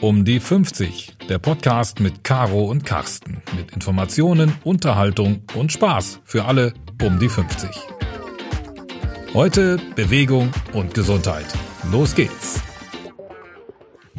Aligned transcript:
Um 0.00 0.24
die 0.24 0.38
50, 0.38 1.16
der 1.28 1.40
Podcast 1.40 1.98
mit 1.98 2.22
Caro 2.22 2.66
und 2.66 2.84
Carsten. 2.84 3.42
Mit 3.56 3.72
Informationen, 3.72 4.54
Unterhaltung 4.62 5.42
und 5.54 5.72
Spaß 5.72 6.20
für 6.24 6.44
alle 6.44 6.72
um 7.02 7.18
die 7.18 7.28
50. 7.28 7.68
Heute 9.34 9.78
Bewegung 9.96 10.52
und 10.72 10.94
Gesundheit. 10.94 11.46
Los 11.90 12.14
geht's! 12.14 12.67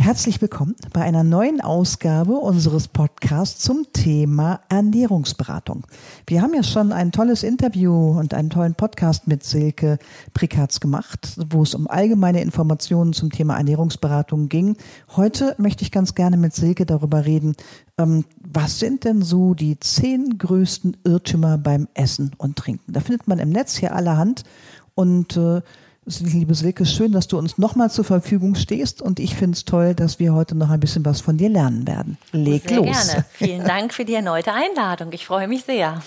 Herzlich 0.09 0.41
willkommen 0.41 0.75
bei 0.91 1.01
einer 1.01 1.23
neuen 1.23 1.61
Ausgabe 1.61 2.31
unseres 2.31 2.87
Podcasts 2.87 3.61
zum 3.61 3.85
Thema 3.93 4.59
Ernährungsberatung. 4.67 5.85
Wir 6.25 6.41
haben 6.41 6.55
ja 6.55 6.63
schon 6.63 6.91
ein 6.91 7.11
tolles 7.11 7.43
Interview 7.43 8.17
und 8.17 8.33
einen 8.33 8.49
tollen 8.49 8.73
Podcast 8.73 9.27
mit 9.27 9.43
Silke 9.43 9.99
Prikatz 10.33 10.79
gemacht, 10.79 11.37
wo 11.51 11.61
es 11.61 11.75
um 11.75 11.87
allgemeine 11.87 12.41
Informationen 12.41 13.13
zum 13.13 13.31
Thema 13.31 13.57
Ernährungsberatung 13.57 14.49
ging. 14.49 14.77
Heute 15.15 15.53
möchte 15.59 15.83
ich 15.83 15.91
ganz 15.91 16.15
gerne 16.15 16.37
mit 16.37 16.55
Silke 16.55 16.87
darüber 16.87 17.25
reden, 17.25 17.55
ähm, 17.99 18.25
was 18.39 18.79
sind 18.79 19.03
denn 19.03 19.21
so 19.21 19.53
die 19.53 19.79
zehn 19.79 20.39
größten 20.39 20.97
Irrtümer 21.03 21.59
beim 21.59 21.87
Essen 21.93 22.31
und 22.39 22.55
Trinken? 22.55 22.93
Da 22.93 23.01
findet 23.01 23.27
man 23.27 23.37
im 23.37 23.51
Netz 23.51 23.75
hier 23.75 23.93
allerhand 23.93 24.43
und 24.95 25.37
äh, 25.37 25.61
Liebe 26.17 26.55
Silke, 26.55 26.87
schön, 26.87 27.11
dass 27.11 27.27
du 27.27 27.37
uns 27.37 27.59
nochmal 27.59 27.91
zur 27.91 28.03
Verfügung 28.03 28.55
stehst 28.55 28.99
und 28.99 29.19
ich 29.19 29.35
finde 29.35 29.55
es 29.55 29.65
toll, 29.65 29.93
dass 29.93 30.17
wir 30.17 30.33
heute 30.33 30.55
noch 30.55 30.71
ein 30.71 30.79
bisschen 30.79 31.05
was 31.05 31.21
von 31.21 31.37
dir 31.37 31.49
lernen 31.49 31.87
werden. 31.87 32.17
Leg 32.31 32.67
sehr 32.67 32.77
los. 32.77 33.07
Gerne. 33.07 33.25
Vielen 33.33 33.63
Dank 33.63 33.93
für 33.93 34.05
die 34.05 34.15
erneute 34.15 34.51
Einladung. 34.51 35.11
Ich 35.11 35.27
freue 35.27 35.47
mich 35.47 35.65
sehr. 35.65 36.01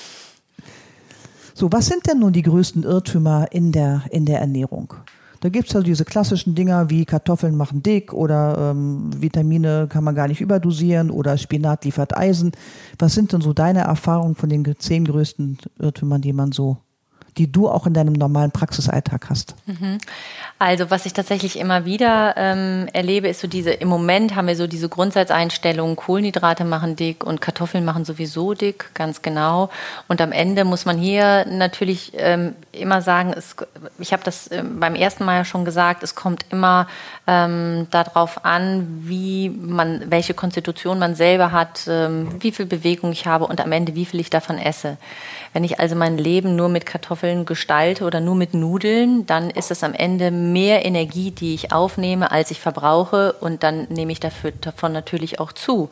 So, 1.54 1.70
was 1.70 1.86
sind 1.86 2.04
denn 2.08 2.18
nun 2.18 2.32
die 2.32 2.42
größten 2.42 2.82
Irrtümer 2.82 3.46
in 3.52 3.70
der, 3.70 4.02
in 4.10 4.26
der 4.26 4.40
Ernährung? 4.40 4.94
Da 5.38 5.48
gibt 5.48 5.68
es 5.68 5.74
ja 5.74 5.80
diese 5.80 6.04
klassischen 6.04 6.56
Dinger 6.56 6.90
wie 6.90 7.04
Kartoffeln 7.04 7.56
machen 7.56 7.82
dick 7.82 8.12
oder 8.12 8.72
ähm, 8.72 9.10
Vitamine 9.20 9.86
kann 9.88 10.02
man 10.02 10.16
gar 10.16 10.26
nicht 10.26 10.40
überdosieren 10.40 11.10
oder 11.10 11.38
Spinat 11.38 11.84
liefert 11.84 12.16
Eisen. 12.16 12.52
Was 12.98 13.14
sind 13.14 13.32
denn 13.32 13.40
so 13.40 13.52
deine 13.52 13.80
Erfahrungen 13.80 14.34
von 14.34 14.48
den 14.48 14.64
zehn 14.78 15.04
größten 15.04 15.58
Irrtümern, 15.78 16.22
die 16.22 16.32
man 16.32 16.50
so 16.50 16.78
die 17.38 17.50
du 17.50 17.68
auch 17.68 17.86
in 17.86 17.94
deinem 17.94 18.12
normalen 18.12 18.50
Praxisalltag 18.50 19.30
hast? 19.30 19.54
Also 20.58 20.90
was 20.90 21.06
ich 21.06 21.12
tatsächlich 21.12 21.58
immer 21.58 21.84
wieder 21.84 22.34
ähm, 22.36 22.88
erlebe, 22.92 23.28
ist 23.28 23.40
so 23.40 23.48
diese, 23.48 23.70
im 23.72 23.88
Moment 23.88 24.36
haben 24.36 24.46
wir 24.46 24.54
so 24.54 24.66
diese 24.66 24.88
Grundsatzeinstellung, 24.88 25.96
Kohlenhydrate 25.96 26.64
machen 26.64 26.94
dick 26.94 27.24
und 27.24 27.40
Kartoffeln 27.40 27.84
machen 27.84 28.04
sowieso 28.04 28.54
dick, 28.54 28.90
ganz 28.94 29.22
genau. 29.22 29.70
Und 30.08 30.20
am 30.20 30.30
Ende 30.30 30.64
muss 30.64 30.84
man 30.84 30.98
hier 30.98 31.46
natürlich 31.46 32.12
ähm, 32.16 32.54
immer 32.70 33.02
sagen, 33.02 33.34
es, 33.36 33.56
ich 33.98 34.12
habe 34.12 34.22
das 34.24 34.50
ähm, 34.52 34.78
beim 34.78 34.94
ersten 34.94 35.24
Mal 35.24 35.38
ja 35.38 35.44
schon 35.44 35.64
gesagt, 35.64 36.02
es 36.02 36.14
kommt 36.14 36.46
immer 36.50 36.86
ähm, 37.26 37.86
darauf 37.90 38.44
an, 38.44 39.02
wie 39.02 39.48
man, 39.48 40.10
welche 40.10 40.34
Konstitution 40.34 40.98
man 40.98 41.14
selber 41.14 41.50
hat, 41.50 41.86
ähm, 41.88 42.40
wie 42.40 42.52
viel 42.52 42.66
Bewegung 42.66 43.12
ich 43.12 43.26
habe 43.26 43.46
und 43.46 43.60
am 43.60 43.72
Ende 43.72 43.94
wie 43.94 44.04
viel 44.04 44.20
ich 44.20 44.30
davon 44.30 44.58
esse. 44.58 44.96
Wenn 45.52 45.64
ich 45.64 45.80
also 45.80 45.94
mein 45.94 46.16
Leben 46.16 46.56
nur 46.56 46.70
mit 46.70 46.86
Kartoffeln 46.86 47.44
gestalte 47.44 48.04
oder 48.04 48.20
nur 48.20 48.34
mit 48.34 48.54
Nudeln, 48.54 49.26
dann 49.26 49.50
ist 49.50 49.70
es 49.70 49.84
am 49.84 49.92
Ende 49.92 50.30
mehr 50.30 50.84
Energie, 50.86 51.30
die 51.30 51.54
ich 51.54 51.72
aufnehme, 51.72 52.32
als 52.32 52.50
ich 52.50 52.60
verbrauche 52.60 53.34
und 53.34 53.62
dann 53.62 53.86
nehme 53.90 54.12
ich 54.12 54.20
dafür, 54.20 54.52
davon 54.60 54.92
natürlich 54.92 55.40
auch 55.40 55.52
zu. 55.52 55.90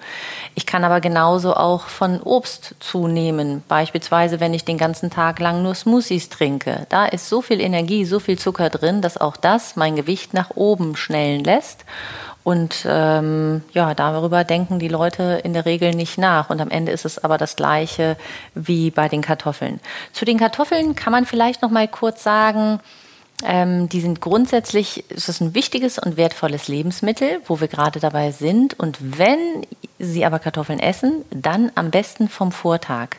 Ich 0.54 0.64
kann 0.64 0.82
aber 0.82 1.00
genauso 1.00 1.54
auch 1.54 1.88
von 1.88 2.22
Obst 2.22 2.74
zunehmen. 2.80 3.62
Beispielsweise, 3.68 4.40
wenn 4.40 4.54
ich 4.54 4.64
den 4.64 4.78
ganzen 4.78 5.10
Tag 5.10 5.40
lang 5.40 5.62
nur 5.62 5.74
Smoothies 5.74 6.30
trinke. 6.30 6.86
Da 6.88 7.04
ist 7.04 7.28
so 7.28 7.42
viel 7.42 7.60
Energie, 7.60 8.06
so 8.06 8.18
viel 8.18 8.38
Zucker 8.38 8.70
drin, 8.70 9.02
dass 9.02 9.18
auch 9.18 9.36
das 9.36 9.76
mein 9.76 9.94
Gewicht 9.94 10.32
nach 10.32 10.52
oben 10.56 10.96
schnellen 10.96 11.44
lässt. 11.44 11.84
Und 12.42 12.86
ähm, 12.88 13.62
ja, 13.72 13.94
darüber 13.94 14.44
denken 14.44 14.78
die 14.78 14.88
Leute 14.88 15.40
in 15.44 15.52
der 15.52 15.66
Regel 15.66 15.94
nicht 15.94 16.16
nach. 16.16 16.48
Und 16.48 16.60
am 16.60 16.70
Ende 16.70 16.90
ist 16.92 17.04
es 17.04 17.22
aber 17.22 17.36
das 17.36 17.56
Gleiche 17.56 18.16
wie 18.54 18.90
bei 18.90 19.08
den 19.08 19.20
Kartoffeln. 19.20 19.80
Zu 20.12 20.24
den 20.24 20.38
Kartoffeln 20.38 20.94
kann 20.94 21.12
man 21.12 21.26
vielleicht 21.26 21.62
noch 21.62 21.70
mal 21.70 21.86
kurz 21.86 22.22
sagen, 22.22 22.80
ähm, 23.44 23.88
die 23.88 24.00
sind 24.00 24.20
grundsätzlich, 24.20 25.04
es 25.08 25.28
ist 25.28 25.40
ein 25.40 25.54
wichtiges 25.54 25.98
und 25.98 26.16
wertvolles 26.16 26.68
Lebensmittel, 26.68 27.40
wo 27.46 27.60
wir 27.60 27.68
gerade 27.68 28.00
dabei 28.00 28.32
sind. 28.32 28.78
Und 28.78 28.98
wenn 29.18 29.66
Sie 29.98 30.24
aber 30.24 30.38
Kartoffeln 30.38 30.80
essen, 30.80 31.24
dann 31.30 31.70
am 31.74 31.90
besten 31.90 32.28
vom 32.28 32.52
Vortag. 32.52 33.16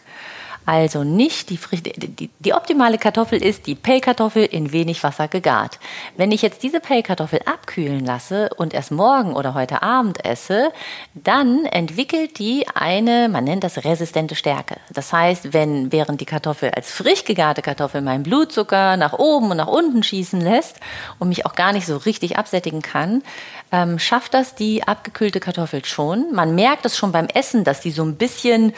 Also 0.65 1.03
nicht 1.03 1.49
die, 1.49 1.59
die, 1.81 2.29
die 2.39 2.53
optimale 2.53 2.97
Kartoffel 2.97 3.43
ist 3.43 3.65
die 3.65 3.75
Pellkartoffel 3.75 4.45
in 4.45 4.71
wenig 4.71 5.03
Wasser 5.03 5.27
gegart. 5.27 5.79
Wenn 6.17 6.31
ich 6.31 6.41
jetzt 6.41 6.61
diese 6.61 6.79
Pellkartoffel 6.79 7.41
abkühlen 7.45 8.05
lasse 8.05 8.49
und 8.57 8.73
erst 8.73 8.91
morgen 8.91 9.33
oder 9.33 9.55
heute 9.55 9.81
Abend 9.81 10.23
esse, 10.23 10.71
dann 11.15 11.65
entwickelt 11.65 12.37
die 12.37 12.65
eine, 12.75 13.27
man 13.27 13.43
nennt 13.43 13.63
das 13.63 13.83
resistente 13.83 14.35
Stärke. 14.35 14.77
Das 14.93 15.11
heißt, 15.11 15.53
wenn 15.53 15.91
während 15.91 16.21
die 16.21 16.25
Kartoffel 16.25 16.69
als 16.71 16.91
frisch 16.91 17.25
gegarte 17.25 17.61
Kartoffel 17.61 18.01
meinen 18.01 18.23
Blutzucker 18.23 18.97
nach 18.97 19.13
oben 19.13 19.51
und 19.51 19.57
nach 19.57 19.67
unten 19.67 20.03
schießen 20.03 20.41
lässt 20.41 20.79
und 21.17 21.29
mich 21.29 21.45
auch 21.45 21.55
gar 21.55 21.73
nicht 21.73 21.87
so 21.87 21.97
richtig 21.97 22.37
absättigen 22.37 22.81
kann, 22.83 23.23
ähm, 23.71 23.97
schafft 23.97 24.33
das 24.35 24.53
die 24.53 24.87
abgekühlte 24.87 25.39
Kartoffel 25.39 25.85
schon. 25.85 26.31
Man 26.33 26.53
merkt 26.53 26.85
es 26.85 26.97
schon 26.97 27.11
beim 27.11 27.27
Essen, 27.27 27.63
dass 27.63 27.81
die 27.81 27.91
so 27.91 28.03
ein 28.03 28.15
bisschen 28.15 28.73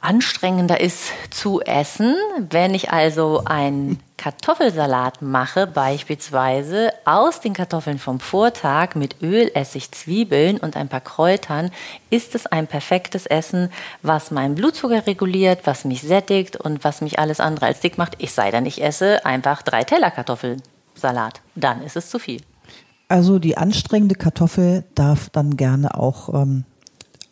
anstrengender 0.00 0.80
ist 0.80 1.10
zu 1.30 1.60
essen. 1.60 2.14
Wenn 2.38 2.74
ich 2.74 2.90
also 2.90 3.42
einen 3.44 4.00
Kartoffelsalat 4.16 5.22
mache, 5.22 5.66
beispielsweise 5.66 6.92
aus 7.04 7.40
den 7.40 7.54
Kartoffeln 7.54 7.98
vom 7.98 8.20
Vortag 8.20 8.94
mit 8.94 9.22
Öl, 9.22 9.50
Essig, 9.54 9.92
Zwiebeln 9.92 10.58
und 10.58 10.76
ein 10.76 10.88
paar 10.88 11.00
Kräutern, 11.00 11.70
ist 12.10 12.34
es 12.34 12.46
ein 12.46 12.66
perfektes 12.66 13.26
Essen, 13.26 13.70
was 14.02 14.30
meinen 14.30 14.54
Blutzucker 14.54 15.06
reguliert, 15.06 15.60
was 15.64 15.84
mich 15.84 16.02
sättigt 16.02 16.56
und 16.56 16.84
was 16.84 17.00
mich 17.00 17.18
alles 17.18 17.40
andere 17.40 17.66
als 17.66 17.80
dick 17.80 17.98
macht. 17.98 18.16
Ich 18.18 18.32
sei 18.32 18.50
denn, 18.50 18.66
ich 18.66 18.82
esse 18.82 19.24
einfach 19.24 19.62
drei 19.62 19.84
Teller 19.84 20.10
Kartoffelsalat. 20.10 21.40
Dann 21.54 21.82
ist 21.82 21.96
es 21.96 22.10
zu 22.10 22.18
viel. 22.18 22.42
Also 23.08 23.38
die 23.38 23.56
anstrengende 23.56 24.14
Kartoffel 24.14 24.84
darf 24.94 25.30
dann 25.30 25.56
gerne 25.56 25.98
auch 25.98 26.32
ähm, 26.32 26.64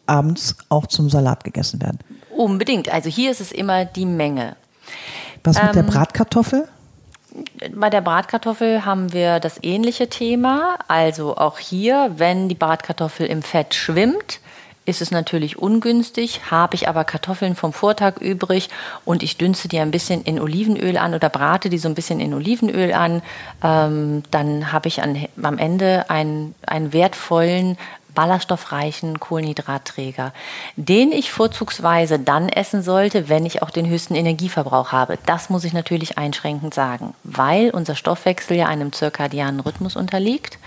abends 0.06 0.56
auch 0.68 0.86
zum 0.86 1.08
Salat 1.08 1.44
gegessen 1.44 1.80
werden. 1.80 1.98
Unbedingt. 2.38 2.88
Also 2.88 3.10
hier 3.10 3.32
ist 3.32 3.41
es 3.41 3.50
immer 3.50 3.84
die 3.84 4.06
Menge. 4.06 4.54
Was 5.43 5.56
mit 5.56 5.65
ähm, 5.65 5.72
der 5.72 5.82
Bratkartoffel? 5.82 6.69
Bei 7.75 7.91
der 7.91 8.00
Bratkartoffel 8.00 8.84
haben 8.84 9.12
wir 9.12 9.41
das 9.41 9.59
ähnliche 9.60 10.09
Thema. 10.09 10.78
Also 10.87 11.37
auch 11.37 11.59
hier, 11.59 12.12
wenn 12.16 12.48
die 12.48 12.54
Bratkartoffel 12.54 13.27
im 13.27 13.43
Fett 13.43 13.75
schwimmt, 13.75 14.38
ist 14.84 15.03
es 15.03 15.10
natürlich 15.10 15.59
ungünstig. 15.59 16.43
Habe 16.48 16.77
ich 16.77 16.87
aber 16.88 17.03
Kartoffeln 17.03 17.56
vom 17.56 17.72
Vortag 17.72 18.19
übrig 18.21 18.71
und 19.04 19.25
ich 19.25 19.37
dünste 19.37 19.66
die 19.66 19.81
ein 19.81 19.91
bisschen 19.91 20.22
in 20.22 20.41
Olivenöl 20.41 20.97
an 20.97 21.15
oder 21.15 21.31
brate 21.31 21.69
die 21.71 21.78
so 21.78 21.88
ein 21.88 21.97
bisschen 21.97 22.21
in 22.21 22.34
Olivenöl 22.34 22.93
an, 22.93 23.21
ähm, 23.65 24.22
dann 24.31 24.71
habe 24.72 24.87
ich 24.87 25.03
an, 25.03 25.27
am 25.43 25.59
Ende 25.59 26.09
einen, 26.09 26.54
einen 26.65 26.93
wertvollen 26.93 27.77
ballaststoffreichen 28.18 29.20
Kohlenhydratträger, 29.20 30.32
den 30.74 31.12
ich 31.12 31.30
vorzugsweise 31.30 32.18
dann 32.18 32.48
essen 32.48 32.82
sollte, 32.82 33.28
wenn 33.28 33.46
ich 33.46 33.62
auch 33.62 33.70
den 33.70 33.88
höchsten 33.88 34.16
Energieverbrauch 34.16 34.90
habe. 34.90 35.20
Das 35.24 35.50
muss 35.50 35.62
ich 35.62 35.72
natürlich 35.72 36.18
einschränkend 36.18 36.74
sagen, 36.74 37.14
weil 37.22 37.70
unser 37.70 37.94
Stoffwechsel 37.94 38.56
ja 38.56 38.66
einem 38.66 38.92
zirkadianen 38.92 39.60
Rhythmus 39.60 39.94
unterliegt. 39.94 40.58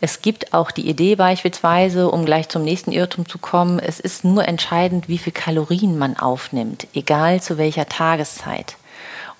Es 0.00 0.22
gibt 0.22 0.54
auch 0.54 0.70
die 0.70 0.88
Idee 0.88 1.16
beispielsweise, 1.16 2.12
um 2.12 2.24
gleich 2.24 2.48
zum 2.48 2.62
nächsten 2.62 2.92
Irrtum 2.92 3.28
zu 3.28 3.38
kommen, 3.38 3.80
es 3.80 3.98
ist 3.98 4.24
nur 4.24 4.46
entscheidend, 4.46 5.08
wie 5.08 5.18
viel 5.18 5.32
Kalorien 5.32 5.98
man 5.98 6.16
aufnimmt, 6.16 6.86
egal 6.94 7.42
zu 7.42 7.58
welcher 7.58 7.86
Tageszeit. 7.86 8.76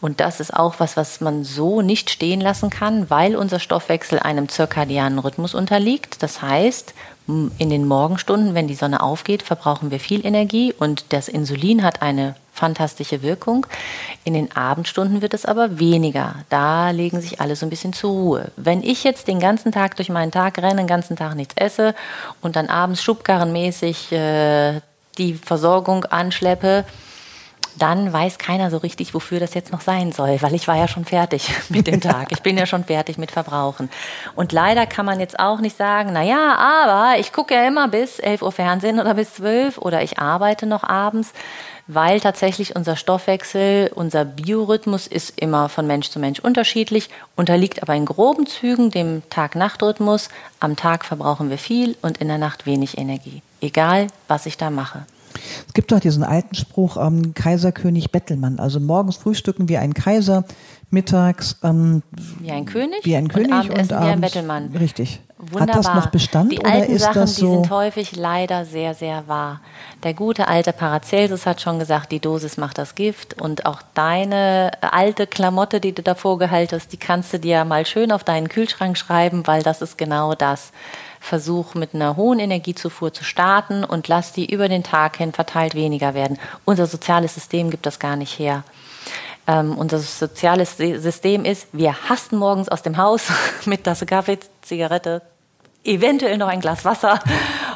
Und 0.01 0.21
das 0.21 0.39
ist 0.39 0.55
auch 0.55 0.77
was, 0.79 0.97
was 0.97 1.21
man 1.21 1.45
so 1.45 1.83
nicht 1.83 2.11
stehen 2.11 2.41
lassen 2.41 2.71
kann, 2.71 3.11
weil 3.11 3.35
unser 3.35 3.59
Stoffwechsel 3.59 4.21
einem 4.21 4.49
zirkadianen 4.49 5.19
Rhythmus 5.19 5.55
unterliegt. 5.55 6.23
Das 6.23 6.41
heißt, 6.41 6.95
in 7.29 7.69
den 7.69 7.87
Morgenstunden, 7.87 8.55
wenn 8.55 8.69
die 8.69 8.75
Sonne 8.75 9.03
aufgeht, 9.03 9.43
verbrauchen 9.43 9.91
wir 9.91 10.01
viel 10.01 10.25
Energie 10.25 10.73
und 10.73 11.13
das 11.13 11.29
Insulin 11.29 11.83
hat 11.83 12.01
eine 12.01 12.35
fantastische 12.55 13.23
Wirkung. 13.23 13.67
In 14.25 14.33
den 14.33 14.51
Abendstunden 14.57 15.21
wird 15.21 15.35
es 15.35 15.45
aber 15.45 15.79
weniger. 15.79 16.37
Da 16.49 16.91
legen 16.91 17.21
sich 17.21 17.41
alle 17.41 17.55
so 17.55 17.67
ein 17.67 17.71
bisschen 17.71 17.93
zur 17.93 18.11
Ruhe. 18.11 18.51
Wenn 18.57 18.83
ich 18.83 19.05
jetzt 19.05 19.29
den 19.29 19.41
ganzen 19.41 19.73
Tag 19.73 19.97
durch 19.97 20.09
meinen 20.09 20.33
Tag 20.33 20.57
renne, 20.59 20.77
den 20.77 20.87
ganzen 20.87 21.17
Tag 21.17 21.35
nichts 21.35 21.55
esse 21.57 21.95
und 22.41 22.57
dann 22.57 22.69
abends 22.69 23.03
schubkarrenmäßig 23.03 24.11
äh, 24.11 24.81
die 25.19 25.35
Versorgung 25.35 26.07
anschleppe, 26.07 26.85
dann 27.79 28.13
weiß 28.13 28.39
keiner 28.39 28.71
so 28.71 28.79
richtig, 28.79 29.15
wofür 29.15 29.41
das 29.41 29.55
jetzt 29.55 29.73
noch 29.73 29.81
sein 29.81 30.13
soll, 30.13 30.41
weil 30.43 30.55
ich 30.55 30.69
war 30.69 30.77
ja 30.77 30.89
schon 30.89 31.05
fertig 31.05 31.51
mit 31.69 31.87
dem 31.87 32.01
Tag. 32.01 32.33
Ich 32.33 32.43
bin 32.43 32.59
ja 32.59 32.67
schon 32.67 32.85
fertig 32.85 33.19
mit 33.19 33.31
Verbrauchen. 33.31 33.91
Und 34.35 34.53
leider 34.53 34.87
kann 34.87 35.07
man 35.07 35.21
jetzt 35.21 35.39
auch 35.39 35.61
nicht 35.61 35.77
sagen, 35.77 36.11
na 36.13 36.23
ja, 36.23 36.57
aber 36.57 37.19
ich 37.19 37.33
gucke 37.33 37.55
ja 37.55 37.67
immer 37.67 37.89
bis 37.89 38.19
11 38.19 38.43
Uhr 38.43 38.53
Fernsehen 38.53 39.01
oder 39.01 39.15
bis 39.15 39.35
12 39.35 39.79
oder 39.79 40.03
ich 40.03 40.19
arbeite 40.19 40.67
noch 40.67 40.85
abends, 40.85 41.33
weil 41.87 42.21
tatsächlich 42.21 42.77
unser 42.77 42.97
Stoffwechsel, 42.97 43.91
unser 43.95 44.25
Biorhythmus 44.25 45.07
ist 45.07 45.41
immer 45.41 45.69
von 45.69 45.87
Mensch 45.87 46.11
zu 46.11 46.21
Mensch 46.21 46.39
unterschiedlich, 46.39 47.09
unterliegt 47.35 47.83
aber 47.83 47.95
in 47.95 48.05
groben 48.05 48.47
Zügen 48.47 48.91
dem 48.91 49.23
Tag-Nacht-Rhythmus. 49.31 50.29
Am 50.61 50.77
Tag 50.77 51.05
verbrauchen 51.05 51.49
wir 51.49 51.59
viel 51.59 51.97
und 52.03 52.19
in 52.19 52.29
der 52.29 52.39
Nacht 52.39 52.67
wenig 52.67 52.99
Energie, 52.99 53.43
egal 53.61 54.09
was 54.29 54.45
ich 54.45 54.59
da 54.59 54.69
mache. 54.69 55.07
Es 55.67 55.75
gibt 55.75 55.93
doch 55.93 56.01
diesen 56.01 56.25
alten 56.25 56.55
Spruch, 56.55 56.97
ähm, 56.97 57.35
Kaiserkönig 57.35 58.11
Bettelmann. 58.11 58.59
Also 58.59 58.81
morgens 58.81 59.17
frühstücken 59.17 59.69
wie 59.69 59.77
ein 59.77 59.95
Kaiser, 59.95 60.45
mittags 60.91 61.57
ähm, 61.63 62.03
wie 62.41 62.51
ein 62.51 62.65
König, 62.65 63.05
wie 63.05 63.17
ein 63.17 63.29
König 63.29 63.51
und, 63.51 63.71
und 63.71 63.71
abends 63.71 63.91
wie 63.91 63.95
ein 63.95 64.21
Bettelmann. 64.21 64.77
Richtig. 64.79 65.21
Wunderbar. 65.41 65.69
Hat 65.69 65.77
das 65.77 65.95
noch 65.95 66.07
Bestand 66.11 66.51
die 66.51 66.59
oder 66.59 66.73
alten 66.73 66.93
ist 66.93 67.03
Sachen, 67.03 67.21
das 67.21 67.37
so? 67.37 67.47
Die 67.47 67.55
sind 67.63 67.71
häufig 67.71 68.17
leider 68.17 68.65
sehr, 68.65 68.95
sehr 68.95 69.29
wahr. 69.29 69.61
Der 70.03 70.13
gute 70.13 70.49
alte 70.49 70.73
Paracelsus 70.73 71.47
hat 71.47 71.61
schon 71.61 71.79
gesagt, 71.79 72.11
die 72.11 72.19
Dosis 72.19 72.57
macht 72.57 72.77
das 72.77 72.97
Gift 72.97 73.41
und 73.41 73.65
auch 73.65 73.81
deine 73.95 74.73
alte 74.81 75.29
Klamotte, 75.29 75.79
die 75.81 75.93
du 75.93 76.03
davor 76.03 76.39
gehalten 76.39 76.75
hast, 76.75 76.93
die 76.93 76.97
kannst 76.97 77.33
du 77.33 77.39
dir 77.39 77.65
mal 77.65 77.87
schön 77.87 78.11
auf 78.11 78.25
deinen 78.25 78.49
Kühlschrank 78.49 78.99
schreiben, 78.99 79.47
weil 79.47 79.63
das 79.63 79.81
ist 79.81 79.97
genau 79.97 80.35
das. 80.35 80.73
Versuch 81.21 81.75
mit 81.75 81.95
einer 81.95 82.17
hohen 82.17 82.39
Energiezufuhr 82.39 83.13
zu 83.13 83.25
starten 83.25 83.85
und 83.85 84.09
lass 84.09 84.33
die 84.33 84.53
über 84.53 84.69
den 84.69 84.83
Tag 84.83 85.17
hin 85.17 85.33
verteilt 85.33 85.75
weniger 85.75 86.15
werden. 86.15 86.39
Unser 86.65 86.87
soziales 86.87 87.35
System 87.35 87.71
gibt 87.71 87.87
das 87.87 87.99
gar 87.99 88.17
nicht 88.17 88.39
her. 88.39 88.65
Ähm, 89.47 89.77
unser 89.79 89.99
soziales 89.99 90.77
System 90.77 91.45
ist, 91.45 91.69
wir 91.73 92.09
hasten 92.09 92.37
morgens 92.37 92.69
aus 92.69 92.83
dem 92.83 92.97
Haus 92.99 93.29
mit 93.65 93.85
Tasse 93.85 94.07
Kaffee, 94.07 94.39
Zigarette, 94.63 95.23
eventuell 95.85 96.37
noch 96.37 96.49
ein 96.49 96.61
Glas 96.61 96.85
Wasser 96.85 97.21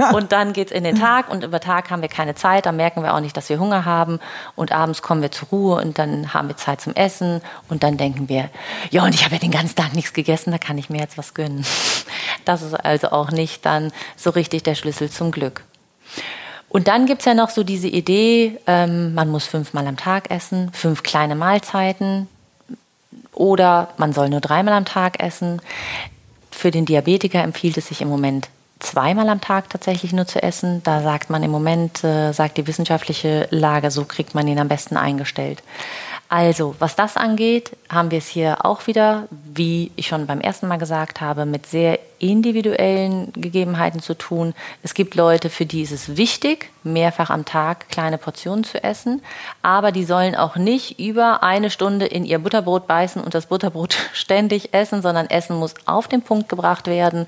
und 0.15 0.33
dann 0.33 0.53
geht's 0.53 0.73
in 0.73 0.85
den 0.85 0.99
Tag 0.99 1.31
und 1.31 1.45
über 1.45 1.61
Tag 1.61 1.91
haben 1.91 2.03
wir 2.03 2.09
keine 2.09 2.35
Zeit, 2.35 2.67
dann 2.67 2.77
merken 2.77 3.03
wir 3.03 3.15
auch 3.15 3.21
nicht, 3.21 3.37
dass 3.37 3.49
wir 3.49 3.59
Hunger 3.59 3.85
haben 3.85 4.21
und 4.57 4.73
abends 4.73 5.03
kommen 5.03 5.23
wir 5.23 5.31
zur 5.31 5.49
Ruhe 5.49 5.77
und 5.77 5.99
dann 5.99 6.35
haben 6.35 6.49
wir 6.49 6.57
Zeit 6.57 6.81
zum 6.81 6.95
Essen 6.95 7.41
und 7.69 7.83
dann 7.83 7.97
denken 7.97 8.29
wir, 8.29 8.51
ja 8.91 9.05
und 9.05 9.15
ich 9.15 9.25
habe 9.25 9.35
ja 9.35 9.41
den 9.41 9.51
ganzen 9.51 9.77
Tag 9.77 9.95
nichts 9.95 10.13
gegessen, 10.13 10.51
da 10.51 10.59
kann 10.59 10.79
ich 10.79 10.91
mir 10.91 10.99
jetzt 10.99 11.19
was 11.19 11.35
gönnen. 11.35 11.65
Das 12.45 12.63
ist 12.63 12.75
also 12.75 13.11
auch 13.11 13.31
nicht 13.31 13.65
dann 13.65 13.93
so 14.17 14.31
richtig 14.31 14.65
der 14.65 14.75
Schlüssel 14.75 15.09
zum 15.09 15.31
Glück. 15.31 15.63
Und 16.69 16.89
dann 16.89 17.07
gibt's 17.07 17.25
ja 17.25 17.35
noch 17.35 17.51
so 17.51 17.63
diese 17.63 17.87
Idee, 17.87 18.59
ähm, 18.67 19.15
man 19.15 19.29
muss 19.29 19.47
fünfmal 19.47 19.87
am 19.87 19.97
Tag 19.97 20.31
essen, 20.31 20.73
fünf 20.73 21.03
kleine 21.03 21.37
Mahlzeiten 21.37 22.29
oder 23.33 23.91
man 23.97 24.13
soll 24.13 24.29
nur 24.29 24.41
dreimal 24.41 24.75
am 24.75 24.85
Tag 24.85 25.23
essen. 25.23 25.61
Für 26.51 26.71
den 26.71 26.85
Diabetiker 26.85 27.43
empfiehlt 27.43 27.77
es 27.77 27.89
sich 27.89 28.01
im 28.01 28.09
Moment 28.09 28.49
zweimal 28.93 29.29
am 29.31 29.41
Tag 29.41 29.71
tatsächlich 29.71 30.12
nur 30.12 30.27
zu 30.27 30.43
essen. 30.43 30.83
Da 30.83 31.00
sagt 31.00 31.31
man 31.31 31.43
im 31.43 31.50
Moment, 31.50 32.05
äh, 32.05 32.33
sagt 32.33 32.59
die 32.59 32.67
wissenschaftliche 32.67 33.49
Lage, 33.50 33.91
so 33.91 34.05
kriegt 34.05 34.35
man 34.35 34.47
ihn 34.47 34.59
am 34.59 34.69
besten 34.69 34.99
eingestellt. 34.99 35.62
Also, 36.29 36.75
was 36.79 36.97
das 36.97 37.17
angeht, 37.17 37.77
haben 37.91 38.11
wir 38.11 38.19
es 38.19 38.27
hier 38.27 38.65
auch 38.65 38.87
wieder, 38.87 39.29
wie 39.31 39.93
ich 39.97 40.06
schon 40.06 40.27
beim 40.27 40.41
ersten 40.41 40.67
Mal 40.67 40.79
gesagt 40.79 41.21
habe, 41.21 41.47
mit 41.47 41.67
sehr 41.67 41.99
individuellen 42.19 43.33
Gegebenheiten 43.33 44.00
zu 44.00 44.15
tun. 44.15 44.55
Es 44.83 44.94
gibt 44.94 45.15
Leute, 45.15 45.50
für 45.50 45.67
die 45.67 45.83
ist 45.83 45.93
es 45.93 46.17
wichtig, 46.17 46.71
mehrfach 46.85 47.31
am 47.31 47.44
Tag 47.44 47.89
kleine 47.89 48.17
Portionen 48.17 48.65
zu 48.65 48.83
essen, 48.83 49.23
aber 49.62 49.93
die 49.93 50.05
sollen 50.05 50.35
auch 50.35 50.56
nicht 50.56 50.99
über 50.99 51.43
eine 51.43 51.69
Stunde 51.69 52.06
in 52.06 52.25
ihr 52.25 52.39
Butterbrot 52.39 52.87
beißen 52.87 53.23
und 53.23 53.35
das 53.35 53.47
Butterbrot 53.47 53.97
ständig 54.12 54.73
essen, 54.73 55.03
sondern 55.03 55.29
Essen 55.29 55.56
muss 55.56 55.75
auf 55.85 56.09
den 56.09 56.23
Punkt 56.23 56.49
gebracht 56.49 56.87
werden. 56.87 57.27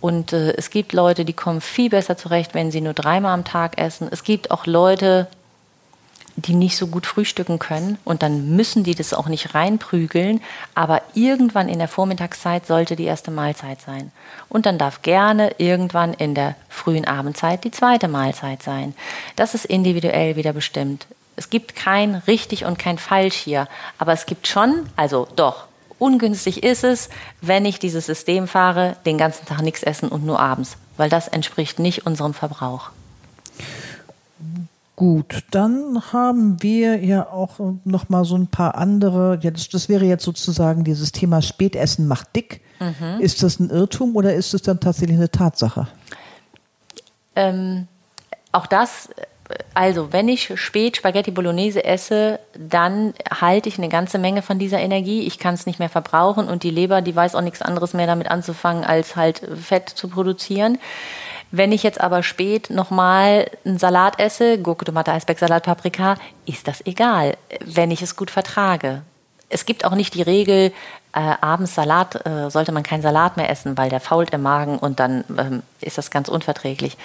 Und 0.00 0.32
äh, 0.32 0.52
es 0.56 0.70
gibt 0.70 0.92
Leute, 0.92 1.24
die 1.24 1.32
kommen 1.32 1.60
viel 1.60 1.90
besser 1.90 2.16
zurecht, 2.16 2.54
wenn 2.54 2.70
sie 2.70 2.80
nur 2.80 2.94
dreimal 2.94 3.34
am 3.34 3.44
Tag 3.44 3.78
essen. 3.78 4.08
Es 4.10 4.22
gibt 4.22 4.50
auch 4.50 4.66
Leute, 4.66 5.26
die 6.36 6.54
nicht 6.54 6.76
so 6.76 6.86
gut 6.86 7.06
frühstücken 7.06 7.58
können 7.58 7.98
und 8.04 8.22
dann 8.22 8.54
müssen 8.54 8.84
die 8.84 8.94
das 8.94 9.12
auch 9.12 9.26
nicht 9.26 9.54
reinprügeln, 9.54 10.40
aber 10.74 11.02
irgendwann 11.14 11.68
in 11.68 11.78
der 11.78 11.88
Vormittagszeit 11.88 12.66
sollte 12.66 12.96
die 12.96 13.04
erste 13.04 13.30
Mahlzeit 13.30 13.80
sein. 13.80 14.12
Und 14.48 14.66
dann 14.66 14.78
darf 14.78 15.02
gerne 15.02 15.52
irgendwann 15.58 16.14
in 16.14 16.34
der 16.34 16.54
frühen 16.68 17.06
Abendzeit 17.06 17.64
die 17.64 17.70
zweite 17.70 18.08
Mahlzeit 18.08 18.62
sein. 18.62 18.94
Das 19.36 19.54
ist 19.54 19.64
individuell 19.64 20.36
wieder 20.36 20.52
bestimmt. 20.52 21.06
Es 21.36 21.50
gibt 21.50 21.76
kein 21.76 22.16
richtig 22.26 22.64
und 22.64 22.78
kein 22.78 22.98
falsch 22.98 23.36
hier, 23.36 23.68
aber 23.98 24.12
es 24.12 24.26
gibt 24.26 24.48
schon, 24.48 24.88
also 24.96 25.28
doch, 25.36 25.67
ungünstig 25.98 26.62
ist 26.62 26.84
es, 26.84 27.08
wenn 27.40 27.64
ich 27.64 27.78
dieses 27.78 28.06
System 28.06 28.46
fahre, 28.46 28.96
den 29.06 29.18
ganzen 29.18 29.46
Tag 29.46 29.62
nichts 29.62 29.82
essen 29.82 30.08
und 30.08 30.24
nur 30.24 30.40
abends, 30.40 30.76
weil 30.96 31.08
das 31.10 31.28
entspricht 31.28 31.78
nicht 31.78 32.06
unserem 32.06 32.34
Verbrauch. 32.34 32.90
Gut, 34.98 35.44
dann 35.52 36.02
haben 36.12 36.60
wir 36.60 37.04
ja 37.04 37.28
auch 37.28 37.60
noch 37.84 38.08
mal 38.08 38.24
so 38.24 38.34
ein 38.36 38.48
paar 38.48 38.74
andere. 38.74 39.38
Das, 39.38 39.68
das 39.68 39.88
wäre 39.88 40.04
jetzt 40.04 40.24
sozusagen 40.24 40.82
dieses 40.82 41.12
Thema 41.12 41.40
Spätessen 41.40 42.08
macht 42.08 42.34
dick. 42.34 42.62
Mhm. 42.80 43.20
Ist 43.20 43.44
das 43.44 43.60
ein 43.60 43.70
Irrtum 43.70 44.16
oder 44.16 44.34
ist 44.34 44.54
es 44.54 44.62
dann 44.62 44.80
tatsächlich 44.80 45.16
eine 45.16 45.30
Tatsache? 45.30 45.86
Ähm, 47.36 47.86
auch 48.50 48.66
das, 48.66 49.08
also 49.74 50.12
wenn 50.12 50.28
ich 50.28 50.52
spät 50.60 50.96
Spaghetti 50.96 51.30
Bolognese 51.30 51.84
esse, 51.84 52.38
dann 52.56 53.14
halte 53.30 53.68
ich 53.68 53.78
eine 53.78 53.88
ganze 53.88 54.18
Menge 54.18 54.42
von 54.42 54.58
dieser 54.58 54.80
Energie. 54.80 55.26
Ich 55.26 55.38
kann 55.38 55.54
es 55.54 55.66
nicht 55.66 55.78
mehr 55.78 55.88
verbrauchen 55.88 56.48
und 56.48 56.62
die 56.62 56.70
Leber, 56.70 57.00
die 57.00 57.16
weiß 57.16 57.34
auch 57.34 57.40
nichts 57.40 57.62
anderes 57.62 57.94
mehr 57.94 58.06
damit 58.06 58.30
anzufangen, 58.30 58.84
als 58.84 59.16
halt 59.16 59.40
Fett 59.60 59.88
zu 59.88 60.08
produzieren. 60.08 60.78
Wenn 61.50 61.72
ich 61.72 61.82
jetzt 61.82 62.00
aber 62.00 62.22
spät 62.22 62.68
nochmal 62.68 63.50
einen 63.64 63.78
Salat 63.78 64.20
esse, 64.20 64.58
Gurke, 64.58 64.84
Tomate, 64.84 65.12
Eisberg, 65.12 65.38
Salat, 65.38 65.62
Paprika, 65.62 66.16
ist 66.44 66.68
das 66.68 66.84
egal, 66.84 67.36
wenn 67.64 67.90
ich 67.90 68.02
es 68.02 68.16
gut 68.16 68.30
vertrage. 68.30 69.02
Es 69.48 69.64
gibt 69.64 69.86
auch 69.86 69.94
nicht 69.94 70.12
die 70.12 70.22
Regel, 70.22 70.72
äh, 71.14 71.34
abends 71.40 71.74
Salat 71.74 72.26
äh, 72.26 72.50
sollte 72.50 72.72
man 72.72 72.82
keinen 72.82 73.00
Salat 73.00 73.38
mehr 73.38 73.48
essen, 73.48 73.78
weil 73.78 73.88
der 73.88 74.00
fault 74.00 74.30
im 74.34 74.42
Magen 74.42 74.78
und 74.78 75.00
dann 75.00 75.24
ähm, 75.38 75.62
ist 75.80 75.96
das 75.96 76.10
ganz 76.10 76.28
unverträglich. 76.28 76.98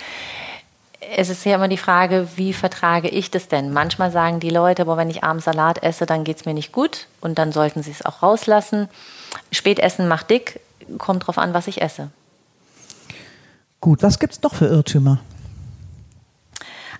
Es 1.16 1.30
ist 1.30 1.46
ja 1.46 1.56
immer 1.56 1.68
die 1.68 1.78
Frage, 1.78 2.28
wie 2.36 2.54
vertrage 2.54 3.08
ich 3.08 3.32
das 3.32 3.48
denn? 3.48 3.72
Manchmal 3.72 4.12
sagen 4.12 4.40
die 4.40 4.50
Leute, 4.50 4.84
aber 4.84 4.98
wenn 4.98 5.10
ich 5.10 5.24
abends 5.24 5.46
Salat 5.46 5.84
esse, 5.84 6.06
dann 6.06 6.24
geht 6.24 6.38
es 6.38 6.46
mir 6.46 6.54
nicht 6.54 6.72
gut 6.72 7.08
und 7.22 7.38
dann 7.38 7.52
sollten 7.52 7.84
sie 7.84 7.92
es 7.92 8.06
auch 8.06 8.24
rauslassen. 8.24 8.90
Spätessen 9.52 10.08
macht 10.08 10.30
dick, 10.30 10.60
kommt 10.98 11.28
drauf 11.28 11.38
an, 11.38 11.54
was 11.54 11.68
ich 11.68 11.82
esse. 11.82 12.10
Gut, 13.82 14.02
was 14.02 14.20
gibt 14.20 14.34
es 14.34 14.42
noch 14.42 14.56
für 14.56 14.66
Irrtümer? 14.66 15.20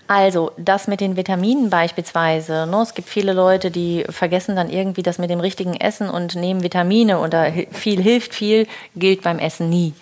Also, 0.06 0.52
das 0.58 0.86
mit 0.86 1.00
den 1.00 1.16
Vitaminen 1.16 1.70
beispielsweise. 1.70 2.66
Ne? 2.66 2.82
Es 2.82 2.94
gibt 2.94 3.08
viele 3.08 3.32
Leute, 3.32 3.70
die 3.70 4.04
vergessen 4.10 4.54
dann 4.54 4.68
irgendwie 4.68 5.02
das 5.02 5.18
mit 5.18 5.30
dem 5.30 5.40
richtigen 5.40 5.74
Essen 5.74 6.10
und 6.10 6.34
nehmen 6.34 6.62
Vitamine 6.62 7.20
oder 7.20 7.50
viel 7.70 8.02
hilft 8.02 8.34
viel, 8.34 8.66
gilt 8.94 9.22
beim 9.22 9.38
Essen 9.38 9.70
nie. 9.70 9.94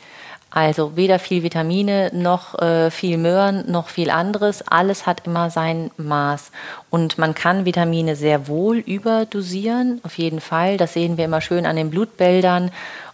Also 0.55 0.97
weder 0.97 1.19
viel 1.19 1.43
Vitamine 1.43 2.11
noch 2.13 2.61
äh, 2.61 2.91
viel 2.91 3.17
Möhren 3.17 3.71
noch 3.71 3.89
viel 3.89 4.11
anderes. 4.11 4.63
Alles 4.69 5.07
hat 5.07 5.27
immer 5.27 5.49
sein 5.49 5.91
Maß. 5.97 6.51
Und 6.91 7.17
man 7.17 7.35
kann 7.35 7.65
Vitamine 7.65 8.17
sehr 8.17 8.49
wohl 8.49 8.77
überdosieren, 8.77 10.01
auf 10.03 10.19
jeden 10.19 10.41
Fall. 10.41 10.77
Das 10.77 10.93
sehen 10.93 11.17
wir 11.17 11.25
immer 11.25 11.41
schön 11.41 11.65
an 11.65 11.77
den 11.77 11.91
Blutbildern 11.91 12.71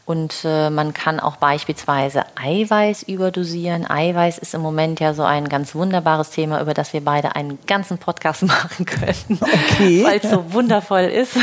und 0.09 0.41
äh, 0.45 0.71
man 0.71 0.95
kann 0.95 1.21
auch 1.21 1.37
beispielsweise 1.37 2.25
Eiweiß 2.43 3.03
überdosieren. 3.03 3.85
Eiweiß 3.87 4.39
ist 4.39 4.55
im 4.55 4.63
Moment 4.63 5.01
ja 5.01 5.13
so 5.13 5.23
ein 5.23 5.51
ganz 5.51 5.75
wunderbares 5.75 6.31
Thema, 6.31 6.63
über 6.63 6.73
das 6.73 6.95
wir 6.95 7.05
beide 7.05 7.37
einen 7.37 7.59
ganzen 7.67 7.99
Podcast 7.99 8.43
machen 8.47 8.87
könnten, 8.87 9.39
okay. 9.39 10.03
weil 10.05 10.19
es 10.23 10.31
so 10.31 10.55
wundervoll 10.55 11.03
ist. 11.03 11.37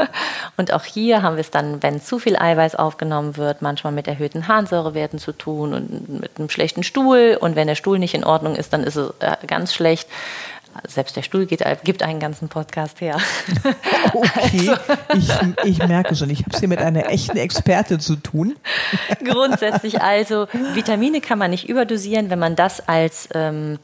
Und 0.56 0.72
auch 0.72 0.84
hier 0.84 1.20
haben 1.20 1.36
wir 1.36 1.42
es 1.42 1.50
dann, 1.50 1.82
wenn 1.82 2.00
zu 2.00 2.18
viel 2.18 2.36
Eiweiß 2.38 2.76
aufgenommen 2.76 3.36
wird, 3.36 3.60
manchmal 3.60 3.92
mit 3.92 4.08
erhöhten 4.08 4.48
Harnsäurewerten 4.48 5.18
zu 5.18 5.32
tun 5.32 5.74
und 5.74 6.08
mit 6.08 6.38
einem 6.38 6.48
schlechten 6.48 6.84
Stuhl. 6.84 7.36
Und 7.38 7.54
wenn 7.54 7.66
der 7.66 7.74
Stuhl 7.74 7.98
nicht 7.98 8.14
in 8.14 8.24
Ordnung 8.24 8.56
ist, 8.56 8.72
dann 8.72 8.82
ist 8.82 8.96
es 8.96 9.12
äh, 9.20 9.36
ganz 9.46 9.74
schlecht 9.74 10.08
selbst 10.86 11.16
der 11.16 11.22
Stuhl 11.22 11.46
geht, 11.46 11.64
gibt 11.84 12.02
einen 12.02 12.20
ganzen 12.20 12.48
Podcast 12.48 13.00
her. 13.00 13.18
Okay, 14.12 14.70
also. 14.70 14.74
ich, 15.64 15.78
ich 15.78 15.88
merke 15.88 16.14
schon, 16.14 16.30
ich 16.30 16.40
habe 16.40 16.50
es 16.52 16.60
hier 16.60 16.68
mit 16.68 16.78
einer 16.78 17.10
echten 17.10 17.36
Experte 17.36 17.98
zu 17.98 18.16
tun. 18.16 18.54
Grundsätzlich 19.24 20.00
also, 20.00 20.46
Vitamine 20.74 21.20
kann 21.20 21.38
man 21.38 21.50
nicht 21.50 21.68
überdosieren, 21.68 22.30
wenn 22.30 22.38
man 22.38 22.56
das 22.56 22.88
als 22.88 23.28
ähm, 23.34 23.78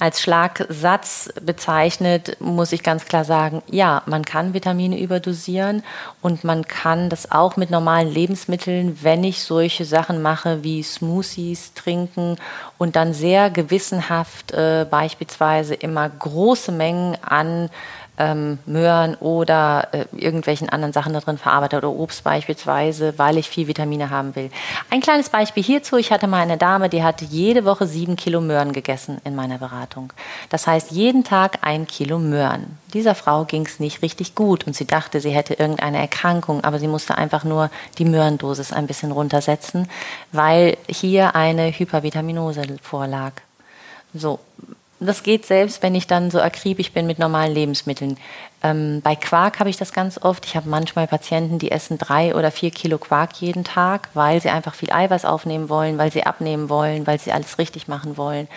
als 0.00 0.20
Schlagsatz 0.20 1.30
bezeichnet, 1.42 2.36
muss 2.40 2.72
ich 2.72 2.82
ganz 2.82 3.04
klar 3.04 3.24
sagen, 3.24 3.62
ja, 3.70 4.02
man 4.06 4.24
kann 4.24 4.54
Vitamine 4.54 4.98
überdosieren 5.00 5.82
und 6.22 6.44
man 6.44 6.66
kann 6.66 7.08
das 7.08 7.30
auch 7.32 7.56
mit 7.56 7.70
normalen 7.70 8.08
Lebensmitteln, 8.08 8.98
wenn 9.02 9.24
ich 9.24 9.42
solche 9.42 9.84
Sachen 9.84 10.22
mache 10.22 10.62
wie 10.62 10.82
Smoothies 10.82 11.74
trinken 11.74 12.36
und 12.78 12.96
dann 12.96 13.12
sehr 13.12 13.50
gewissenhaft 13.50 14.52
äh, 14.52 14.86
beispielsweise 14.88 15.74
immer 15.74 16.08
große 16.08 16.72
Mengen 16.72 17.16
an 17.22 17.70
ähm, 18.18 18.58
Möhren 18.66 19.14
oder 19.16 19.88
äh, 19.92 20.04
irgendwelchen 20.16 20.68
anderen 20.68 20.92
Sachen 20.92 21.12
da 21.12 21.20
drin 21.20 21.38
verarbeitet 21.38 21.78
oder 21.78 21.90
Obst 21.90 22.24
beispielsweise, 22.24 23.14
weil 23.18 23.38
ich 23.38 23.48
viel 23.48 23.68
Vitamine 23.68 24.10
haben 24.10 24.34
will. 24.36 24.50
Ein 24.90 25.00
kleines 25.00 25.28
Beispiel 25.28 25.62
hierzu, 25.62 25.96
ich 25.96 26.10
hatte 26.10 26.26
mal 26.26 26.40
eine 26.40 26.56
Dame, 26.56 26.88
die 26.88 27.02
hatte 27.02 27.24
jede 27.24 27.64
Woche 27.64 27.86
sieben 27.86 28.16
Kilo 28.16 28.40
Möhren 28.40 28.72
gegessen 28.72 29.20
in 29.24 29.34
meiner 29.34 29.58
Beratung. 29.58 30.12
Das 30.50 30.66
heißt, 30.66 30.90
jeden 30.90 31.24
Tag 31.24 31.58
ein 31.62 31.86
Kilo 31.86 32.18
Möhren. 32.18 32.78
Dieser 32.94 33.14
Frau 33.14 33.44
ging 33.44 33.66
es 33.66 33.80
nicht 33.80 34.02
richtig 34.02 34.34
gut 34.34 34.66
und 34.66 34.74
sie 34.74 34.86
dachte, 34.86 35.20
sie 35.20 35.30
hätte 35.30 35.54
irgendeine 35.54 35.98
Erkrankung, 35.98 36.64
aber 36.64 36.78
sie 36.78 36.88
musste 36.88 37.16
einfach 37.16 37.44
nur 37.44 37.70
die 37.98 38.04
Möhrendosis 38.04 38.72
ein 38.72 38.86
bisschen 38.86 39.12
runtersetzen, 39.12 39.88
weil 40.32 40.76
hier 40.88 41.34
eine 41.34 41.70
Hypervitaminose 41.70 42.62
vorlag. 42.82 43.32
So, 44.14 44.40
das 45.00 45.22
geht 45.22 45.46
selbst, 45.46 45.82
wenn 45.82 45.94
ich 45.94 46.06
dann 46.06 46.30
so 46.30 46.40
akribisch 46.40 46.92
bin 46.92 47.06
mit 47.06 47.18
normalen 47.18 47.54
Lebensmitteln. 47.54 48.16
Ähm, 48.62 49.00
bei 49.02 49.14
Quark 49.14 49.60
habe 49.60 49.70
ich 49.70 49.76
das 49.76 49.92
ganz 49.92 50.18
oft. 50.18 50.44
Ich 50.44 50.56
habe 50.56 50.68
manchmal 50.68 51.06
Patienten, 51.06 51.58
die 51.58 51.70
essen 51.70 51.98
drei 51.98 52.34
oder 52.34 52.50
vier 52.50 52.70
Kilo 52.70 52.98
Quark 52.98 53.40
jeden 53.40 53.62
Tag, 53.62 54.08
weil 54.14 54.40
sie 54.40 54.50
einfach 54.50 54.74
viel 54.74 54.90
Eiweiß 54.90 55.24
aufnehmen 55.24 55.68
wollen, 55.68 55.98
weil 55.98 56.10
sie 56.10 56.24
abnehmen 56.24 56.68
wollen, 56.68 57.06
weil 57.06 57.20
sie 57.20 57.32
alles 57.32 57.58
richtig 57.58 57.86
machen 57.86 58.16
wollen. 58.16 58.48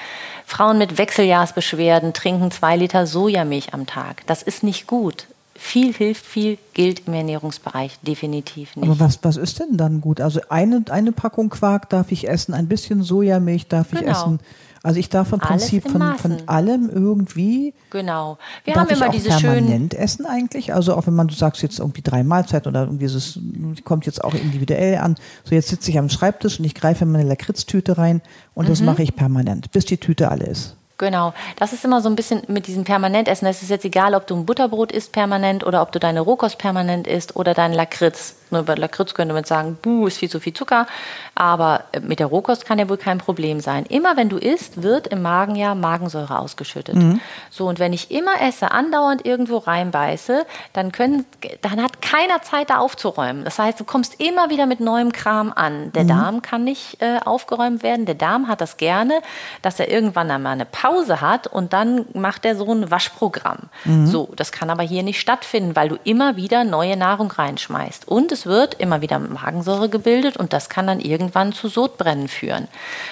Frauen 0.45 0.79
mit 0.79 0.98
Wechseljahrsbeschwerden 0.98 2.13
trinken 2.13 2.50
zwei 2.50 2.75
Liter 2.75 3.05
Sojamilch 3.05 3.74
am 3.74 3.86
Tag. 3.86 4.25
Das 4.25 4.41
ist 4.41 4.63
nicht 4.63 4.88
gut. 4.88 5.27
Viel 5.63 5.93
hilft 5.93 6.25
viel, 6.25 6.57
gilt 6.73 7.07
im 7.07 7.13
Ernährungsbereich 7.13 7.99
definitiv 8.01 8.75
nicht. 8.75 8.89
Aber 8.89 8.99
was, 8.99 9.19
was 9.21 9.37
ist 9.37 9.59
denn 9.59 9.77
dann 9.77 10.01
gut? 10.01 10.19
Also 10.19 10.41
eine, 10.49 10.83
eine 10.89 11.11
Packung 11.11 11.49
Quark 11.49 11.89
darf 11.89 12.11
ich 12.11 12.27
essen, 12.27 12.53
ein 12.53 12.67
bisschen 12.67 13.03
Sojamilch 13.03 13.67
darf 13.67 13.93
ich 13.93 13.99
genau. 13.99 14.11
essen 14.11 14.39
also 14.83 14.99
ich 14.99 15.09
darf 15.09 15.31
im 15.31 15.39
Prinzip 15.39 15.87
von, 15.87 16.15
von 16.17 16.37
allem 16.47 16.89
irgendwie. 16.89 17.73
Genau. 17.91 18.39
Wir 18.63 18.73
darf 18.73 18.89
haben 18.89 18.95
immer 18.95 19.09
diese 19.09 19.29
permanent 19.29 19.93
schönen 19.93 20.01
essen 20.01 20.25
eigentlich. 20.25 20.73
Also 20.73 20.95
auch 20.95 21.05
wenn 21.05 21.13
man 21.13 21.27
du 21.27 21.35
sagst 21.35 21.61
jetzt 21.61 21.79
irgendwie 21.79 22.01
drei 22.01 22.23
Mahlzeiten 22.23 22.67
oder 22.67 22.85
irgendwie 22.85 23.05
es 23.05 23.39
kommt 23.83 24.07
jetzt 24.07 24.23
auch 24.23 24.33
individuell 24.33 24.97
an. 24.97 25.15
So 25.43 25.53
jetzt 25.53 25.67
sitze 25.67 25.91
ich 25.91 25.99
am 25.99 26.09
Schreibtisch 26.09 26.57
und 26.57 26.65
ich 26.65 26.73
greife 26.73 27.03
in 27.03 27.11
meine 27.11 27.27
Lakritztüte 27.27 27.99
rein 27.99 28.21
und 28.55 28.65
mhm. 28.65 28.69
das 28.69 28.81
mache 28.81 29.03
ich 29.03 29.15
permanent, 29.15 29.71
bis 29.71 29.85
die 29.85 29.97
Tüte 29.97 30.31
alle 30.31 30.45
ist. 30.45 30.75
Genau, 31.01 31.34
das 31.55 31.74
ist 31.74 31.84
immer 31.84 32.00
so 32.00 32.10
ein 32.10 32.15
bisschen 32.15 32.43
mit 32.48 32.67
diesem 32.67 32.84
Permanentessen. 32.84 33.48
Es 33.48 33.63
ist 33.63 33.70
jetzt 33.70 33.86
egal, 33.86 34.13
ob 34.13 34.27
du 34.27 34.36
ein 34.36 34.46
Butterbrot 34.46 34.91
isst 34.91 35.12
permanent 35.12 35.65
oder 35.65 35.81
ob 35.81 35.91
du 35.91 36.00
deine 36.00 36.22
Rohkost 36.22 36.60
permanent 36.60 37.08
isst 37.08 37.36
oder 37.36 37.55
dein 37.55 37.74
Lakritz. 37.74 38.36
Nur 38.51 38.63
bei 38.63 38.75
Lakritz 38.75 39.13
könnte 39.13 39.34
man 39.34 39.43
sagen, 39.43 39.77
buh, 39.81 40.08
ist 40.08 40.17
viel 40.17 40.29
zu 40.29 40.39
viel 40.39 40.53
Zucker. 40.53 40.88
Aber 41.36 41.86
äh, 41.91 42.00
mit 42.00 42.20
der 42.20 42.27
Rohkost 42.27 42.65
kann 42.65 42.79
ja 42.79 42.89
wohl 42.89 42.98
kein 42.98 43.17
Problem 43.17 43.60
sein. 43.60 43.86
Immer 43.86 44.17
wenn 44.17 44.29
du 44.29 44.38
isst, 44.38 44.84
wird 44.84 45.08
im 45.08 45.22
Magen 45.22 45.55
ja 45.55 45.75
Magensäure 45.75 46.39
ausgeschüttet. 46.39 46.96
Mhm. 46.96 47.20
So, 47.50 47.67
und 47.67 47.79
wenn 47.79 47.93
ich 47.93 48.12
immer 48.12 48.41
esse, 48.41 48.72
andauernd 48.72 49.25
irgendwo 49.25 49.58
reinbeiße, 49.58 50.46
dann, 50.74 50.91
können, 50.91 51.25
dann 51.62 51.81
hat 51.81 52.01
keiner 52.01 52.41
Zeit, 52.41 52.70
da 52.70 52.77
aufzuräumen. 52.77 53.43
Das 53.43 53.58
heißt, 53.58 53.79
du 53.79 53.84
kommst 53.84 54.22
immer 54.22 54.50
wieder 54.50 54.65
mit 54.65 54.79
neuem 54.79 55.12
Kram 55.12 55.51
an. 55.53 55.91
Der 55.93 56.03
mhm. 56.03 56.08
Darm 56.08 56.41
kann 56.41 56.63
nicht 56.63 57.01
äh, 57.01 57.20
aufgeräumt 57.24 57.84
werden. 57.84 58.05
Der 58.05 58.15
Darm 58.15 58.48
hat 58.48 58.62
das 58.62 58.77
gerne, 58.77 59.22
dass 59.62 59.79
er 59.79 59.89
irgendwann 59.89 60.29
einmal 60.29 60.53
eine 60.53 60.65
Pause 60.65 61.22
hat 61.22 61.48
und 61.48 61.74
dann 61.74 62.05
macht 62.13 62.46
er 62.46 62.55
so 62.55 62.72
ein 62.72 62.91
Waschprogramm. 62.91 63.70
Mhm. 63.86 64.08
So, 64.08 64.29
das 64.36 64.51
kann 64.51 64.70
aber 64.70 64.84
hier 64.84 65.03
nicht 65.03 65.20
stattfinden, 65.20 65.75
weil 65.75 65.89
du 65.89 65.98
immer 66.03 66.36
wieder 66.36 66.63
neue 66.63 66.98
Nahrung 66.98 67.31
reinschmeißt. 67.31 68.08
Und 68.08 68.31
es 68.31 68.40
es 68.41 68.48
wird 68.48 68.74
immer 68.75 69.01
wieder 69.01 69.19
Magensäure 69.19 69.88
gebildet 69.88 70.36
und 70.36 70.51
das 70.51 70.67
kann 70.67 70.88
dann 70.88 71.00
irgendwann 71.00 71.53
zu 71.53 71.67
Sodbrennen 71.67 72.27
führen. 72.27 72.67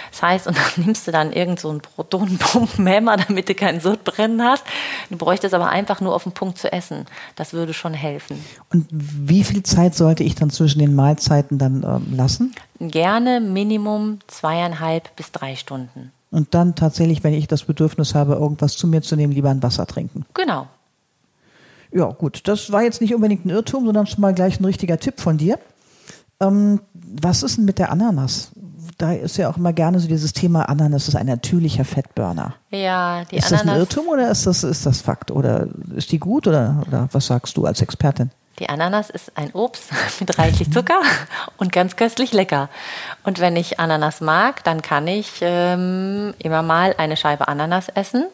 Das 0.09 0.24
heißt, 0.24 0.48
und 0.48 0.57
dann 0.75 0.86
nimmst 0.86 1.07
du 1.07 1.12
dann 1.12 1.31
irgend 1.31 1.59
so 1.59 1.69
einen 1.69 1.81
Protonenpumpenhemmer, 1.81 3.17
damit 3.17 3.48
du 3.48 3.53
kein 3.53 3.79
Sodbrennen 3.79 4.41
hast. 4.43 4.63
Du 5.12 5.17
bräuchtest 5.17 5.53
aber 5.53 5.69
einfach 5.69 6.01
nur 6.01 6.15
auf 6.15 6.24
den 6.24 6.31
Punkt 6.31 6.57
zu 6.57 6.71
essen. 6.74 7.05
Das 7.36 7.53
würde 7.53 7.75
schon 7.75 7.93
helfen. 7.93 8.43
Und 8.74 8.88
wie 8.91 9.43
viel 9.43 9.62
Zeit 9.62 9.93
sollte 9.93 10.24
ich 10.24 10.33
dann 10.33 10.50
zwischen 10.50 10.79
den 10.79 10.95
Mahlzeiten 10.95 11.59
dann 11.59 11.83
ähm, 11.83 12.17
lassen? 12.17 12.55
Gerne 12.79 13.39
Minimum 13.39 14.19
zweieinhalb 14.25 15.15
bis 15.15 15.31
drei 15.31 15.55
Stunden. 15.55 16.12
Und 16.31 16.55
dann 16.55 16.75
tatsächlich, 16.75 17.24
wenn 17.24 17.33
ich 17.33 17.48
das 17.48 17.63
Bedürfnis 17.63 18.15
habe, 18.15 18.33
irgendwas 18.33 18.77
zu 18.77 18.88
mir 18.88 19.01
zu 19.01 19.15
nehmen, 19.15 19.33
lieber 19.33 19.50
ein 19.50 19.62
Wasser 19.62 19.86
trinken. 19.86 20.25
Genau. 20.33 20.67
Ja, 21.91 22.05
gut. 22.05 22.48
Das 22.48 22.72
war 22.72 22.84
jetzt 22.84 23.01
nicht 23.01 23.13
unbedingt 23.15 23.46
ein 23.46 23.50
Irrtum, 23.50 23.86
sondern 23.86 24.08
schon 24.08 24.22
mal 24.22 24.34
gleich 24.34 24.60
ein 24.60 24.65
richtiger 24.65 25.00
Tipp 25.00 25.19
von 25.19 25.38
dir. 25.38 25.60
Ähm, 26.39 26.81
was 26.93 27.43
ist 27.43 27.58
denn 27.58 27.65
mit 27.65 27.79
der 27.79 27.91
Ananas? 27.91 28.51
Da 28.98 29.13
ist 29.13 29.38
ja 29.38 29.50
auch 29.50 29.58
immer 29.58 29.74
gerne 29.74 30.00
so 30.00 30.08
dieses 30.08 30.34
Thema 30.34 30.67
Ananas 30.67 31.08
ist 31.08 31.15
ein 31.15 31.25
natürlicher 31.25 31.86
Fettburner. 31.86 32.55
Ja, 32.69 33.24
die 33.25 33.38
ist 33.38 33.46
Ananas. 33.46 33.51
Ist 33.51 33.51
das 33.51 33.62
ein 33.62 33.79
Irrtum 33.79 34.08
oder 34.08 34.29
ist 34.29 34.46
das, 34.46 34.63
ist 34.63 34.86
das 34.86 35.01
Fakt? 35.01 35.31
Oder 35.31 35.67
ist 35.96 36.12
die 36.12 36.19
gut 36.19 36.48
oder, 36.48 36.84
oder 36.88 37.10
was 37.12 37.27
sagst 37.27 37.55
du 37.58 37.65
als 37.65 37.81
Expertin? 37.81 38.31
Die 38.60 38.67
Ananas 38.67 39.10
ist 39.10 39.31
ein 39.38 39.51
Obst 39.53 39.89
mit 40.19 40.38
reichlich 40.38 40.72
Zucker 40.72 41.01
und 41.58 41.72
ganz 41.72 41.96
köstlich 41.96 42.34
lecker. 42.34 42.69
Und 43.24 43.39
wenn 43.39 43.55
ich 43.55 43.79
Ananas 43.79 44.22
mag, 44.22 44.63
dann 44.65 44.81
kann 44.81 45.08
ich 45.08 45.39
ähm, 45.41 46.34
immer 46.39 46.62
mal 46.62 46.93
eine 46.98 47.15
Scheibe 47.15 47.48
Ananas 47.48 47.88
essen 47.89 48.25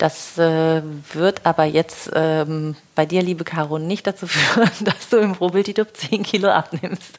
das 0.00 0.38
äh, 0.38 0.82
wird 1.12 1.42
aber 1.44 1.64
jetzt 1.64 2.10
ähm, 2.14 2.74
bei 2.94 3.04
dir, 3.04 3.22
liebe 3.22 3.44
Caro, 3.44 3.78
nicht 3.78 4.06
dazu 4.06 4.26
führen, 4.28 4.70
dass 4.80 5.08
du 5.10 5.18
im 5.18 5.34
Probilditup 5.34 5.94
10 5.94 6.22
Kilo 6.22 6.48
abnimmst. 6.48 7.16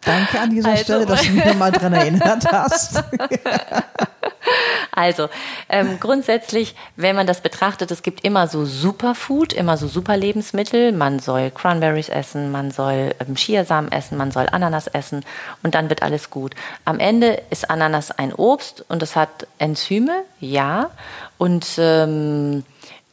Danke 0.00 0.40
an 0.40 0.50
dieser 0.50 0.70
also, 0.70 0.82
Stelle, 0.82 1.06
dass 1.06 1.22
du 1.22 1.32
mich 1.32 1.54
mal 1.56 1.70
daran 1.70 1.92
erinnert 1.92 2.50
hast. 2.50 3.04
Also 5.00 5.28
ähm, 5.70 5.98
grundsätzlich, 5.98 6.74
wenn 6.96 7.16
man 7.16 7.26
das 7.26 7.40
betrachtet, 7.40 7.90
es 7.90 8.02
gibt 8.02 8.22
immer 8.22 8.48
so 8.48 8.66
Superfood, 8.66 9.54
immer 9.54 9.78
so 9.78 9.88
Superlebensmittel. 9.88 10.92
Man 10.92 11.20
soll 11.20 11.50
Cranberries 11.50 12.10
essen, 12.10 12.52
man 12.52 12.70
soll 12.70 13.14
ähm, 13.18 13.34
Chiasamen 13.34 13.90
essen, 13.90 14.18
man 14.18 14.30
soll 14.30 14.46
Ananas 14.52 14.88
essen 14.88 15.24
und 15.62 15.74
dann 15.74 15.88
wird 15.88 16.02
alles 16.02 16.28
gut. 16.28 16.54
Am 16.84 16.98
Ende 16.98 17.42
ist 17.48 17.70
Ananas 17.70 18.10
ein 18.10 18.34
Obst 18.34 18.84
und 18.88 19.02
es 19.02 19.16
hat 19.16 19.46
Enzyme, 19.58 20.22
ja. 20.38 20.90
Und 21.38 21.66
ähm, 21.78 22.64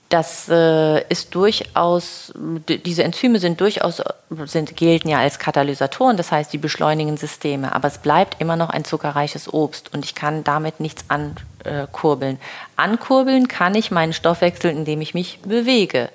das 0.09 0.47
äh, 0.49 1.01
ist 1.09 1.35
durchaus, 1.35 2.33
diese 2.35 3.03
Enzyme 3.03 3.39
sind 3.39 3.59
durchaus, 3.59 4.01
sind, 4.45 4.75
gelten 4.77 5.09
ja 5.09 5.19
als 5.19 5.39
Katalysatoren, 5.39 6.17
das 6.17 6.31
heißt, 6.31 6.53
die 6.53 6.57
beschleunigen 6.57 7.17
Systeme, 7.17 7.75
aber 7.75 7.87
es 7.89 7.97
bleibt 7.97 8.39
immer 8.39 8.55
noch 8.55 8.69
ein 8.69 8.85
zuckerreiches 8.85 9.53
Obst 9.53 9.93
und 9.93 10.05
ich 10.05 10.15
kann 10.15 10.43
damit 10.43 10.79
nichts 10.79 11.05
ankurbeln. 11.09 12.39
Ankurbeln 12.75 13.47
kann 13.47 13.75
ich 13.75 13.91
meinen 13.91 14.13
Stoffwechsel, 14.13 14.71
indem 14.71 15.01
ich 15.01 15.13
mich 15.13 15.39
bewege. 15.41 16.09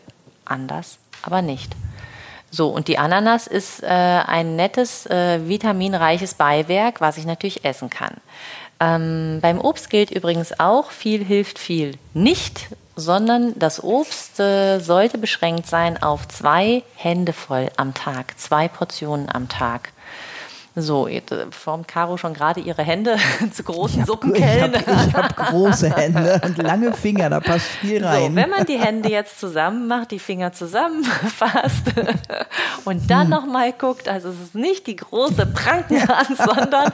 Anders 0.45 0.99
aber 1.23 1.43
nicht. 1.43 1.73
So, 2.51 2.69
und 2.69 2.89
die 2.89 2.99
Ananas 2.99 3.47
ist 3.47 3.83
äh, 3.83 3.87
ein 3.87 4.57
nettes, 4.57 5.07
äh, 5.07 5.49
vitaminreiches 5.49 6.35
Beiwerk, 6.35 7.01
was 7.01 7.17
ich 7.17 7.25
natürlich 7.25 7.65
essen 7.65 7.89
kann. 7.89 8.17
Ähm, 8.83 9.39
beim 9.41 9.61
Obst 9.61 9.91
gilt 9.91 10.11
übrigens 10.11 10.59
auch, 10.59 10.91
viel 10.91 11.25
hilft 11.25 11.61
viel 11.61 11.93
nicht, 12.15 12.69
sondern 12.97 13.57
das 13.57 13.83
Obst 13.83 14.41
äh, 14.41 14.81
sollte 14.81 15.19
beschränkt 15.19 15.69
sein 15.69 16.03
auf 16.03 16.27
zwei 16.27 16.83
Hände 16.97 17.33
voll 17.33 17.71
am 17.77 17.95
Tag, 17.95 18.37
zwei 18.41 18.67
Portionen 18.67 19.29
am 19.33 19.49
Tag. 19.49 19.93
So, 20.75 21.07
jetzt 21.07 21.33
äh, 21.33 21.47
formt 21.51 21.87
Caro 21.87 22.17
schon 22.17 22.33
gerade 22.33 22.61
ihre 22.61 22.83
Hände 22.83 23.17
zu 23.53 23.63
großen 23.63 24.01
ich 24.01 24.07
Suppenkellen. 24.07 24.73
Ich 24.75 25.15
habe 25.15 25.29
hab 25.29 25.37
große 25.37 25.95
Hände 25.95 26.41
und 26.45 26.57
lange 26.57 26.95
Finger, 26.95 27.29
da 27.29 27.41
passt 27.41 27.67
viel 27.67 28.03
rein. 28.03 28.31
So, 28.31 28.37
wenn 28.37 28.49
man 28.49 28.65
die 28.65 28.79
Hände 28.79 29.11
jetzt 29.11 29.39
zusammen 29.39 29.87
macht, 29.87 30.13
die 30.13 30.19
Finger 30.19 30.53
zusammenfasst 30.53 31.93
und 32.87 33.11
dann 33.11 33.25
hm. 33.25 33.31
nochmal 33.31 33.73
guckt, 33.73 34.09
also 34.09 34.31
es 34.31 34.41
ist 34.41 34.55
nicht 34.55 34.87
die 34.87 34.97
große 34.97 35.45
Prankenhand, 35.45 36.39
sondern 36.39 36.91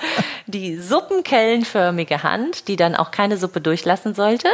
die 0.47 0.77
suppenkellenförmige 0.79 2.25
Hand, 2.25 2.67
die 2.67 2.77
dann 2.77 2.97
auch 2.97 3.13
keine 3.13 3.37
Suppe 3.37 3.61
durchlassen 3.61 4.13
sollte. 4.15 4.49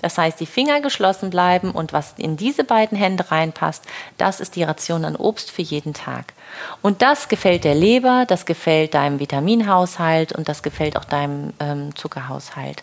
Das 0.00 0.18
heißt, 0.18 0.40
die 0.40 0.46
Finger 0.46 0.80
geschlossen 0.80 1.30
bleiben 1.30 1.70
und 1.70 1.92
was 1.92 2.14
in 2.16 2.36
diese 2.36 2.64
beiden 2.64 2.98
Hände 2.98 3.30
reinpasst, 3.30 3.84
das 4.18 4.40
ist 4.40 4.56
die 4.56 4.64
Ration 4.64 5.04
an 5.04 5.14
Obst 5.14 5.50
für 5.50 5.62
jeden 5.62 5.94
Tag. 5.94 6.32
Und 6.80 7.02
das 7.02 7.28
gefällt 7.28 7.62
der 7.64 7.76
Leber, 7.76 8.24
das 8.26 8.44
gefällt 8.44 8.61
deinem 8.66 9.20
Vitaminhaushalt 9.20 10.32
und 10.32 10.48
das 10.48 10.62
gefällt 10.62 10.96
auch 10.96 11.04
deinem 11.04 11.52
ähm, 11.60 11.94
Zuckerhaushalt. 11.94 12.82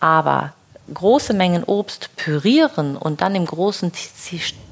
Aber 0.00 0.52
große 0.92 1.32
Mengen 1.32 1.64
Obst 1.64 2.14
pürieren 2.16 2.96
und 2.96 3.20
dann 3.20 3.34
im 3.34 3.46
großen 3.46 3.92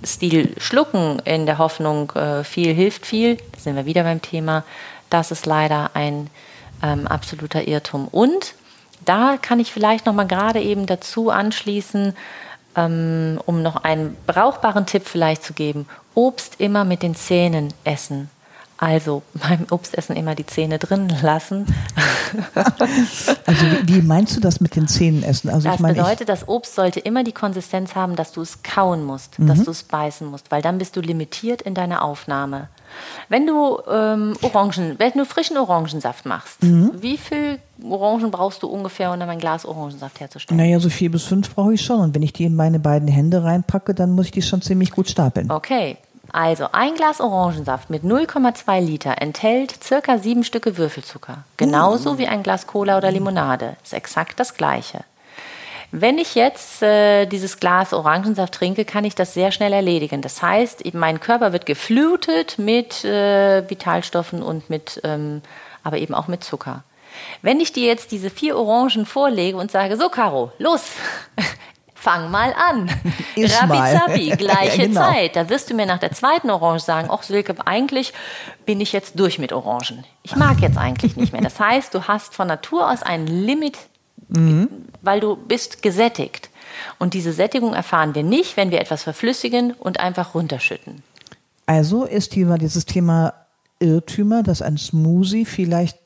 Stil 0.05 0.55
schlucken 0.59 1.21
in 1.25 1.47
der 1.47 1.59
Hoffnung, 1.59 2.11
äh, 2.13 2.45
viel 2.45 2.75
hilft 2.75 3.07
viel, 3.07 3.37
da 3.37 3.59
sind 3.59 3.77
wir 3.77 3.87
wieder 3.87 4.03
beim 4.03 4.21
Thema, 4.21 4.65
das 5.11 5.31
ist 5.31 5.47
leider 5.47 5.91
ein 5.95 6.29
ähm, 6.83 7.07
absoluter 7.07 7.67
Irrtum. 7.67 8.09
Und 8.09 8.55
da 9.05 9.39
kann 9.41 9.61
ich 9.61 9.73
vielleicht 9.73 10.07
noch 10.07 10.15
mal 10.15 10.27
gerade 10.27 10.61
eben 10.61 10.87
dazu 10.87 11.31
anschließen, 11.31 12.15
ähm, 12.77 13.41
um 13.47 13.63
noch 13.63 13.77
einen 13.77 14.17
brauchbaren 14.27 14.87
Tipp 14.87 15.07
vielleicht 15.07 15.43
zu 15.45 15.55
geben. 15.55 15.87
Obst 16.15 16.61
immer 16.61 16.85
mit 16.85 17.03
den 17.03 17.15
Zähnen 17.15 17.73
essen. 17.85 18.31
Also 18.83 19.23
beim 19.35 19.67
Obstessen 19.71 20.17
immer 20.17 20.35
die 20.35 20.45
Zähne 20.45 20.81
drin 20.81 21.09
lassen. 21.23 21.67
also 23.47 23.67
wie, 23.85 23.95
wie, 23.95 24.03
meinst 24.03 24.37
du 24.37 24.41
das 24.41 24.61
mit 24.61 24.75
den 24.75 24.89
Zähnen 24.89 25.23
essen? 25.23 25.51
Also 25.51 25.69
das 25.69 25.77
ich 25.77 25.81
mein, 25.81 25.95
bedeutet, 25.95 26.29
das 26.29 26.49
Obst 26.49 26.75
sollte 26.75 26.99
immer 26.99 27.23
die 27.23 27.31
Konsistenz 27.31 27.95
haben, 27.95 28.17
dass 28.17 28.33
du 28.33 28.41
es 28.41 28.65
kauen 28.65 29.05
musst, 29.05 29.39
mhm. 29.39 29.47
dass 29.47 29.62
du 29.62 29.71
es 29.71 29.85
beißen 29.85 30.27
musst, 30.27 30.51
weil 30.51 30.62
dann 30.62 30.79
bist 30.79 30.97
du 30.97 31.01
limitiert 31.01 31.62
in 31.62 31.75
deiner 31.75 32.03
Aufnahme. 32.03 32.71
Wenn 33.29 33.47
du 33.47 33.79
ähm, 33.89 34.35
Orangen, 34.43 34.99
wenn 34.99 35.12
du 35.12 35.25
frischen 35.27 35.59
Orangensaft 35.59 36.27
machst, 36.27 36.61
mhm. 36.65 36.91
wie 37.01 37.19
viel 37.19 37.61
Orangen 37.89 38.33
brauchst 38.33 38.65
du 38.65 38.67
ungefähr, 38.67 39.12
um 39.12 39.21
ein 39.23 39.39
Glas 39.39 39.65
Orangensaft 39.65 40.19
herzustellen? 40.19 40.59
Naja, 40.59 40.81
so 40.81 40.91
vier 40.91 41.12
bis 41.12 41.23
fünf 41.23 41.55
brauche 41.55 41.75
ich 41.75 41.83
schon. 41.83 42.01
Und 42.01 42.17
wenn 42.17 42.23
ich 42.23 42.33
die 42.33 42.45
in 42.45 42.57
meine 42.57 42.81
beiden 42.81 43.07
Hände 43.07 43.45
reinpacke, 43.45 43.95
dann 43.95 44.11
muss 44.11 44.27
ich 44.27 44.33
die 44.33 44.43
schon 44.43 44.61
ziemlich 44.61 44.91
gut 44.91 45.09
stapeln. 45.09 45.53
Okay, 45.53 45.99
also 46.31 46.69
ein 46.73 46.95
Glas 46.95 47.21
Orangensaft 47.21 47.91
mit 47.91 48.05
0,2 48.05 48.81
Liter 48.81 49.17
enthält 49.21 49.83
circa 49.83 50.19
sieben 50.19 50.45
Stücke 50.45 50.76
Würfelzucker. 50.76 51.45
Genauso 51.57 52.14
mm. 52.14 52.19
wie 52.19 52.29
ein 52.29 52.43
Glas 52.43 52.67
Cola 52.67 52.97
oder 52.97 53.11
Limonade. 53.11 53.76
Ist 53.83 53.93
exakt 53.93 54.38
das 54.38 54.55
gleiche. 54.55 55.05
Wenn 55.95 56.17
ich 56.17 56.35
jetzt 56.35 56.83
äh, 56.83 57.26
dieses 57.26 57.61
Glas 57.61 57.93
Orangensaft 57.93 58.55
trinke, 58.55 58.87
kann 58.87 59.05
ich 59.05 59.14
das 59.14 59.35
sehr 59.35 59.52
schnell 59.52 59.75
erledigen. 59.75 60.23
Das 60.23 60.41
heißt, 60.41 60.95
mein 60.95 61.21
Körper 61.21 61.52
wird 61.52 61.67
geflutet 61.67 62.59
mit 62.59 63.05
äh, 63.05 63.69
Vitalstoffen 63.69 64.43
und 64.43 64.71
mit, 64.71 65.02
ähm, 65.05 65.43
aber 65.83 65.99
eben 65.99 66.14
auch 66.14 66.29
mit 66.29 66.43
Zucker. 66.45 66.83
Wenn 67.43 67.61
ich 67.61 67.75
dir 67.75 67.87
jetzt 67.87 68.11
diese 68.11 68.31
vier 68.31 68.57
Orangen 68.57 69.05
vorlege 69.05 69.59
und 69.59 69.71
sage, 69.71 69.99
so 69.99 70.09
Caro, 70.09 70.50
los, 70.59 70.93
fang 72.03 72.33
mal 72.33 72.53
an. 72.53 72.91
Rabizabi, 73.37 74.31
gleiche 74.37 74.83
ja, 74.83 74.87
genau. 74.89 75.01
Zeit. 75.01 75.37
Da 75.37 75.49
wirst 75.49 75.71
du 75.71 75.75
mir 75.75 75.87
nach 75.87 76.01
der 76.01 76.11
zweiten 76.11 76.51
Orange 76.51 76.83
sagen, 76.83 77.09
ach 77.11 77.23
Silke, 77.23 77.55
eigentlich 77.65 78.13
bin 78.67 78.81
ich 78.81 78.93
jetzt 78.93 79.19
durch 79.21 79.39
mit 79.39 79.53
Orangen. 79.53 80.05
Ich 80.25 80.35
mag 80.35 80.61
jetzt 80.61 80.77
eigentlich 80.77 81.17
nicht 81.17 81.33
mehr. 81.33 81.43
Das 81.43 81.61
heißt, 81.61 81.95
du 81.95 82.09
hast 82.09 82.35
von 82.35 82.49
Natur 82.49 82.91
aus 82.91 83.05
ein 83.05 83.29
Limit, 83.29 83.79
mhm. 84.29 84.69
weil 85.01 85.21
du 85.21 85.37
bist 85.37 85.83
gesättigt. 85.83 86.51
Und 86.99 87.15
diese 87.15 87.33
Sättigung 87.33 87.73
erfahren 87.73 88.17
wir 88.17 88.25
nicht, 88.25 88.57
wenn 88.57 88.73
wir 88.73 88.81
etwas 88.81 89.05
verflüssigen 89.05 89.73
und 89.73 90.01
einfach 90.01 90.35
runterschütten. 90.35 91.05
Also 91.67 92.05
ist 92.05 92.35
hier 92.35 92.59
dieses 92.59 92.85
Thema 92.85 93.35
Irrtümer, 93.79 94.43
dass 94.43 94.61
ein 94.61 94.77
Smoothie 94.77 95.45
vielleicht 95.45 96.02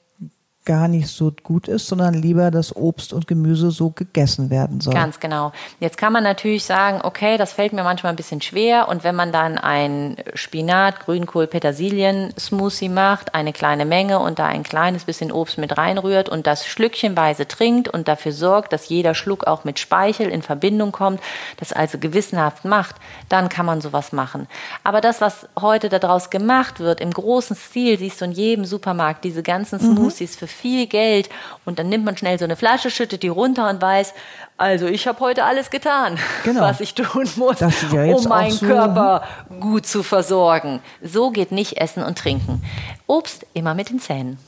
gar 0.66 0.88
nicht 0.88 1.08
so 1.08 1.32
gut 1.42 1.68
ist, 1.68 1.87
sondern 1.87 2.12
lieber 2.12 2.50
das 2.50 2.75
Obst 2.76 3.12
und 3.12 3.26
Gemüse 3.26 3.70
so 3.70 3.90
gegessen 3.90 4.50
werden 4.50 4.80
soll. 4.80 4.92
Ganz 4.92 5.20
genau. 5.20 5.52
Jetzt 5.80 5.96
kann 5.96 6.12
man 6.12 6.25
natürlich 6.25 6.64
sagen, 6.64 7.00
okay, 7.02 7.38
das 7.38 7.52
fällt 7.52 7.73
mir 7.73 7.85
manchmal 7.85 8.12
ein 8.12 8.16
bisschen 8.16 8.42
schwer 8.42 8.88
und 8.88 9.04
wenn 9.04 9.14
man 9.14 9.32
dann 9.32 9.56
ein 9.56 10.16
Spinat, 10.35 11.00
Grünkohl, 11.00 11.46
Petersilien 11.46 12.35
Smoothie 12.38 12.88
macht, 12.88 13.35
eine 13.35 13.52
kleine 13.52 13.87
Menge 13.87 14.18
und 14.18 14.38
da 14.38 14.46
ein 14.46 14.64
kleines 14.64 15.04
bisschen 15.04 15.32
Obst 15.32 15.56
mit 15.56 15.78
reinrührt 15.78 16.28
und 16.28 16.46
das 16.46 16.66
schlückchenweise 16.66 17.46
trinkt 17.46 17.88
und 17.88 18.08
dafür 18.08 18.32
sorgt, 18.32 18.73
dass 18.73 18.88
jeder 18.88 19.14
Schluck 19.14 19.46
auch 19.46 19.64
mit 19.64 19.78
Speichel 19.78 20.28
in 20.28 20.42
Verbindung 20.42 20.90
kommt, 20.90 21.20
das 21.58 21.73
also 21.73 21.99
gewissenhaft 21.99 22.64
macht, 22.64 22.96
dann 23.28 23.49
kann 23.49 23.66
man 23.66 23.80
sowas 23.80 24.12
machen. 24.12 24.49
Aber 24.82 25.00
das, 25.00 25.20
was 25.20 25.49
heute 25.61 25.88
daraus 25.88 26.30
gemacht 26.30 26.80
wird, 26.80 27.00
im 27.00 27.12
großen 27.12 27.54
Stil, 27.54 27.99
siehst 27.99 28.20
du 28.20 28.25
in 28.25 28.32
jedem 28.32 28.64
Supermarkt, 28.64 29.23
diese 29.23 29.44
ganzen 29.44 29.80
mhm. 29.80 29.96
Smoothies 29.96 30.35
mhm. 30.35 30.38
für 30.38 30.55
viel 30.56 30.86
Geld 30.86 31.28
und 31.64 31.78
dann 31.78 31.88
nimmt 31.88 32.04
man 32.04 32.16
schnell 32.16 32.38
so 32.38 32.44
eine 32.44 32.56
Flasche, 32.56 32.90
schüttet 32.90 33.22
die 33.22 33.28
runter 33.28 33.68
und 33.68 33.80
weiß, 33.80 34.14
also 34.56 34.86
ich 34.86 35.06
habe 35.06 35.20
heute 35.20 35.44
alles 35.44 35.70
getan, 35.70 36.18
genau. 36.44 36.62
was 36.62 36.80
ich 36.80 36.94
tun 36.94 37.28
muss, 37.36 37.60
um 37.60 38.28
meinen 38.28 38.52
so 38.52 38.66
Körper 38.66 39.22
gut 39.60 39.86
zu 39.86 40.02
versorgen. 40.02 40.80
So 41.02 41.30
geht 41.30 41.52
nicht 41.52 41.76
Essen 41.76 42.02
und 42.02 42.16
Trinken. 42.18 42.62
Obst 43.06 43.46
immer 43.52 43.75
mit 43.75 43.90
den 43.90 44.00
Zähnen. 44.00 44.38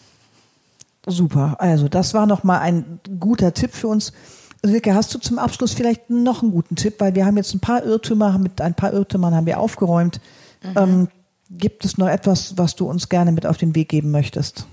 Super. 1.07 1.57
Also 1.59 1.89
das 1.89 2.15
war 2.15 2.27
noch 2.27 2.43
mal 2.43 2.59
ein 2.59 3.01
guter 3.21 3.53
Tipp 3.55 3.73
für 3.75 3.89
uns. 3.89 4.13
Silke, 4.63 4.95
hast 4.95 5.15
du 5.15 5.19
zum 5.19 5.39
Abschluss 5.39 5.73
vielleicht 5.73 6.11
noch 6.11 6.43
einen 6.43 6.51
guten 6.53 6.75
Tipp, 6.75 6.97
weil 6.99 7.15
wir 7.15 7.25
haben 7.25 7.37
jetzt 7.37 7.55
ein 7.55 7.61
paar 7.61 7.85
Irrtümer, 7.85 8.39
mit 8.39 8.61
ein 8.61 8.75
paar 8.75 8.93
Irrtümern 8.93 9.35
haben 9.35 9.47
wir 9.47 9.61
aufgeräumt. 9.61 10.21
Mhm. 10.63 10.75
Ähm, 10.77 11.09
gibt 11.51 11.85
es 11.85 11.99
noch 11.99 12.09
etwas, 12.09 12.59
was 12.59 12.75
du 12.75 12.89
uns 12.89 13.09
gerne 13.09 13.33
mit 13.33 13.47
auf 13.47 13.57
den 13.57 13.75
Weg 13.75 13.89
geben 13.89 14.11
möchtest? 14.11 14.67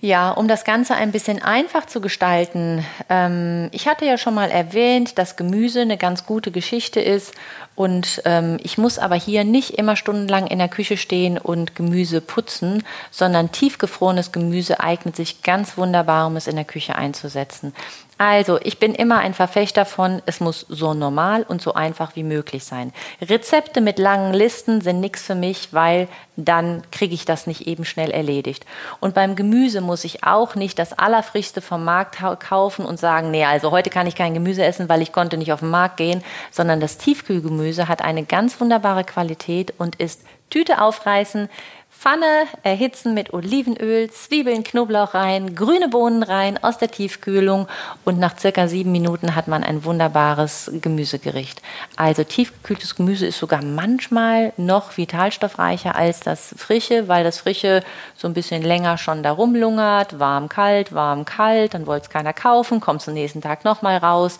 Ja, 0.00 0.30
um 0.30 0.46
das 0.46 0.64
Ganze 0.64 0.94
ein 0.94 1.10
bisschen 1.10 1.42
einfach 1.42 1.86
zu 1.86 2.00
gestalten. 2.00 2.84
Ähm, 3.08 3.68
ich 3.72 3.88
hatte 3.88 4.04
ja 4.04 4.16
schon 4.16 4.34
mal 4.34 4.48
erwähnt, 4.48 5.18
dass 5.18 5.34
Gemüse 5.34 5.80
eine 5.80 5.96
ganz 5.96 6.24
gute 6.24 6.52
Geschichte 6.52 7.00
ist 7.00 7.34
und 7.78 8.22
ähm, 8.24 8.58
ich 8.64 8.76
muss 8.76 8.98
aber 8.98 9.14
hier 9.14 9.44
nicht 9.44 9.78
immer 9.78 9.94
stundenlang 9.94 10.48
in 10.48 10.58
der 10.58 10.66
Küche 10.66 10.96
stehen 10.96 11.38
und 11.38 11.76
Gemüse 11.76 12.20
putzen, 12.20 12.82
sondern 13.12 13.52
tiefgefrorenes 13.52 14.32
Gemüse 14.32 14.80
eignet 14.80 15.14
sich 15.14 15.44
ganz 15.44 15.78
wunderbar, 15.78 16.26
um 16.26 16.34
es 16.34 16.48
in 16.48 16.56
der 16.56 16.64
Küche 16.64 16.96
einzusetzen. 16.96 17.72
Also, 18.20 18.58
ich 18.60 18.80
bin 18.80 18.96
immer 18.96 19.18
ein 19.18 19.32
Verfechter 19.32 19.84
von, 19.84 20.20
es 20.26 20.40
muss 20.40 20.66
so 20.68 20.92
normal 20.92 21.44
und 21.44 21.62
so 21.62 21.74
einfach 21.74 22.16
wie 22.16 22.24
möglich 22.24 22.64
sein. 22.64 22.92
Rezepte 23.22 23.80
mit 23.80 24.00
langen 24.00 24.34
Listen 24.34 24.80
sind 24.80 24.98
nichts 24.98 25.22
für 25.22 25.36
mich, 25.36 25.68
weil 25.70 26.08
dann 26.34 26.82
kriege 26.90 27.14
ich 27.14 27.24
das 27.24 27.46
nicht 27.46 27.68
eben 27.68 27.84
schnell 27.84 28.10
erledigt. 28.10 28.66
Und 28.98 29.14
beim 29.14 29.36
Gemüse 29.36 29.80
muss 29.80 30.02
ich 30.02 30.24
auch 30.24 30.56
nicht 30.56 30.80
das 30.80 30.98
Allerfrischste 30.98 31.60
vom 31.60 31.84
Markt 31.84 32.18
kaufen 32.40 32.84
und 32.84 32.98
sagen, 32.98 33.30
nee, 33.30 33.44
also 33.44 33.70
heute 33.70 33.88
kann 33.88 34.08
ich 34.08 34.16
kein 34.16 34.34
Gemüse 34.34 34.64
essen, 34.64 34.88
weil 34.88 35.02
ich 35.02 35.12
konnte 35.12 35.36
nicht 35.36 35.52
auf 35.52 35.60
den 35.60 35.70
Markt 35.70 35.96
gehen, 35.96 36.24
sondern 36.50 36.80
das 36.80 36.98
Tiefkühlgemüse 36.98 37.67
hat 37.76 38.02
eine 38.02 38.24
ganz 38.24 38.60
wunderbare 38.60 39.04
Qualität 39.04 39.74
und 39.78 39.96
ist 39.96 40.22
Tüte 40.50 40.80
aufreißen, 40.80 41.48
Pfanne 41.90 42.46
erhitzen 42.62 43.12
mit 43.12 43.32
Olivenöl, 43.32 44.08
Zwiebeln, 44.08 44.62
Knoblauch 44.62 45.14
rein, 45.14 45.56
grüne 45.56 45.88
Bohnen 45.88 46.22
rein 46.22 46.62
aus 46.62 46.78
der 46.78 46.92
Tiefkühlung 46.92 47.66
und 48.04 48.20
nach 48.20 48.38
circa 48.38 48.68
sieben 48.68 48.92
Minuten 48.92 49.34
hat 49.34 49.48
man 49.48 49.64
ein 49.64 49.84
wunderbares 49.84 50.70
Gemüsegericht. 50.80 51.60
Also 51.96 52.22
tiefgekühltes 52.22 52.94
Gemüse 52.94 53.26
ist 53.26 53.40
sogar 53.40 53.64
manchmal 53.64 54.52
noch 54.56 54.96
vitalstoffreicher 54.96 55.96
als 55.96 56.20
das 56.20 56.54
frische, 56.56 57.08
weil 57.08 57.24
das 57.24 57.38
frische 57.38 57.82
so 58.16 58.28
ein 58.28 58.34
bisschen 58.34 58.62
länger 58.62 58.96
schon 58.96 59.24
da 59.24 59.32
rumlungert, 59.32 60.20
warm, 60.20 60.48
kalt, 60.48 60.94
warm, 60.94 61.24
kalt, 61.24 61.74
dann 61.74 61.88
wollte 61.88 62.04
es 62.06 62.10
keiner 62.10 62.32
kaufen, 62.32 62.80
kommt 62.80 63.02
zum 63.02 63.14
nächsten 63.14 63.40
Tag 63.40 63.64
nochmal 63.64 63.96
raus. 63.96 64.38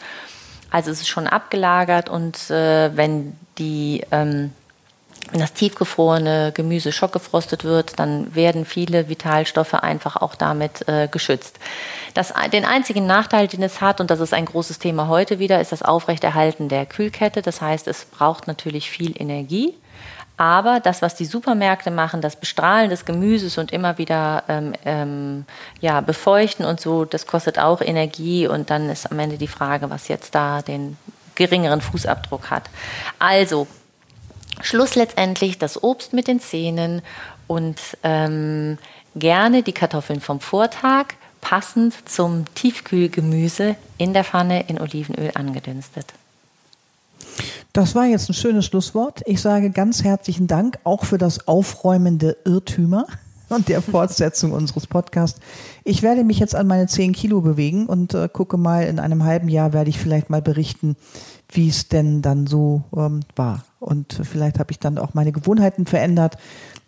Also 0.70 0.90
es 0.90 1.00
ist 1.00 1.08
schon 1.08 1.26
abgelagert 1.26 2.08
und 2.08 2.50
äh, 2.50 2.96
wenn 2.96 3.36
die 3.58 4.04
ähm, 4.10 4.52
wenn 5.30 5.40
das 5.40 5.52
tiefgefrorene 5.52 6.52
Gemüse 6.54 6.92
schockgefrostet 6.92 7.64
wird, 7.64 7.98
dann 7.98 8.34
werden 8.34 8.64
viele 8.64 9.08
Vitalstoffe 9.08 9.74
einfach 9.74 10.16
auch 10.16 10.34
damit 10.34 10.88
äh, 10.88 11.08
geschützt. 11.08 11.58
Das, 12.14 12.32
den 12.52 12.64
einzigen 12.64 13.06
Nachteil, 13.06 13.46
den 13.46 13.62
es 13.62 13.80
hat, 13.80 14.00
und 14.00 14.10
das 14.10 14.20
ist 14.20 14.32
ein 14.32 14.46
großes 14.46 14.78
Thema 14.78 15.08
heute 15.08 15.38
wieder, 15.38 15.60
ist 15.60 15.72
das 15.72 15.82
Aufrechterhalten 15.82 16.68
der 16.68 16.86
Kühlkette. 16.86 17.42
Das 17.42 17.60
heißt, 17.60 17.88
es 17.88 18.06
braucht 18.06 18.46
natürlich 18.46 18.90
viel 18.90 19.20
Energie. 19.20 19.74
Aber 20.38 20.78
das, 20.78 21.02
was 21.02 21.16
die 21.16 21.24
Supermärkte 21.24 21.90
machen, 21.90 22.20
das 22.20 22.36
Bestrahlen 22.36 22.90
des 22.90 23.04
Gemüses 23.04 23.58
und 23.58 23.72
immer 23.72 23.98
wieder 23.98 24.44
ähm, 24.48 24.72
ähm, 24.84 25.44
ja, 25.80 26.00
befeuchten 26.00 26.64
und 26.64 26.80
so, 26.80 27.04
das 27.04 27.26
kostet 27.26 27.58
auch 27.58 27.80
Energie. 27.80 28.46
Und 28.46 28.70
dann 28.70 28.88
ist 28.88 29.10
am 29.10 29.18
Ende 29.18 29.36
die 29.36 29.48
Frage, 29.48 29.90
was 29.90 30.06
jetzt 30.06 30.36
da 30.36 30.62
den 30.62 30.96
geringeren 31.34 31.80
Fußabdruck 31.80 32.50
hat. 32.50 32.70
Also 33.18 33.66
Schluss 34.60 34.94
letztendlich 34.94 35.58
das 35.58 35.82
Obst 35.82 36.12
mit 36.12 36.28
den 36.28 36.40
Zähnen 36.40 37.02
und 37.48 37.80
ähm, 38.04 38.78
gerne 39.16 39.64
die 39.64 39.72
Kartoffeln 39.72 40.20
vom 40.20 40.38
Vortag 40.38 41.06
passend 41.40 42.08
zum 42.08 42.44
Tiefkühlgemüse 42.54 43.74
in 43.96 44.12
der 44.12 44.22
Pfanne 44.22 44.68
in 44.68 44.80
Olivenöl 44.80 45.32
angedünstet. 45.34 46.12
Das 47.78 47.94
war 47.94 48.06
jetzt 48.06 48.28
ein 48.28 48.34
schönes 48.34 48.66
Schlusswort. 48.66 49.22
Ich 49.24 49.40
sage 49.40 49.70
ganz 49.70 50.02
herzlichen 50.02 50.48
Dank 50.48 50.80
auch 50.82 51.04
für 51.04 51.16
das 51.16 51.46
aufräumende 51.46 52.36
Irrtümer 52.44 53.06
und 53.50 53.68
der 53.68 53.82
Fortsetzung 53.82 54.50
unseres 54.50 54.88
Podcasts. 54.88 55.38
Ich 55.84 56.02
werde 56.02 56.24
mich 56.24 56.40
jetzt 56.40 56.56
an 56.56 56.66
meine 56.66 56.88
10 56.88 57.12
Kilo 57.12 57.40
bewegen 57.40 57.86
und 57.86 58.14
äh, 58.14 58.28
gucke 58.32 58.56
mal, 58.56 58.82
in 58.82 58.98
einem 58.98 59.22
halben 59.22 59.48
Jahr 59.48 59.72
werde 59.72 59.90
ich 59.90 59.98
vielleicht 60.00 60.28
mal 60.28 60.42
berichten, 60.42 60.96
wie 61.52 61.68
es 61.68 61.86
denn 61.86 62.20
dann 62.20 62.48
so 62.48 62.82
ähm, 62.96 63.20
war. 63.36 63.62
Und 63.78 64.22
vielleicht 64.24 64.58
habe 64.58 64.72
ich 64.72 64.80
dann 64.80 64.98
auch 64.98 65.14
meine 65.14 65.30
Gewohnheiten 65.30 65.86
verändert. 65.86 66.36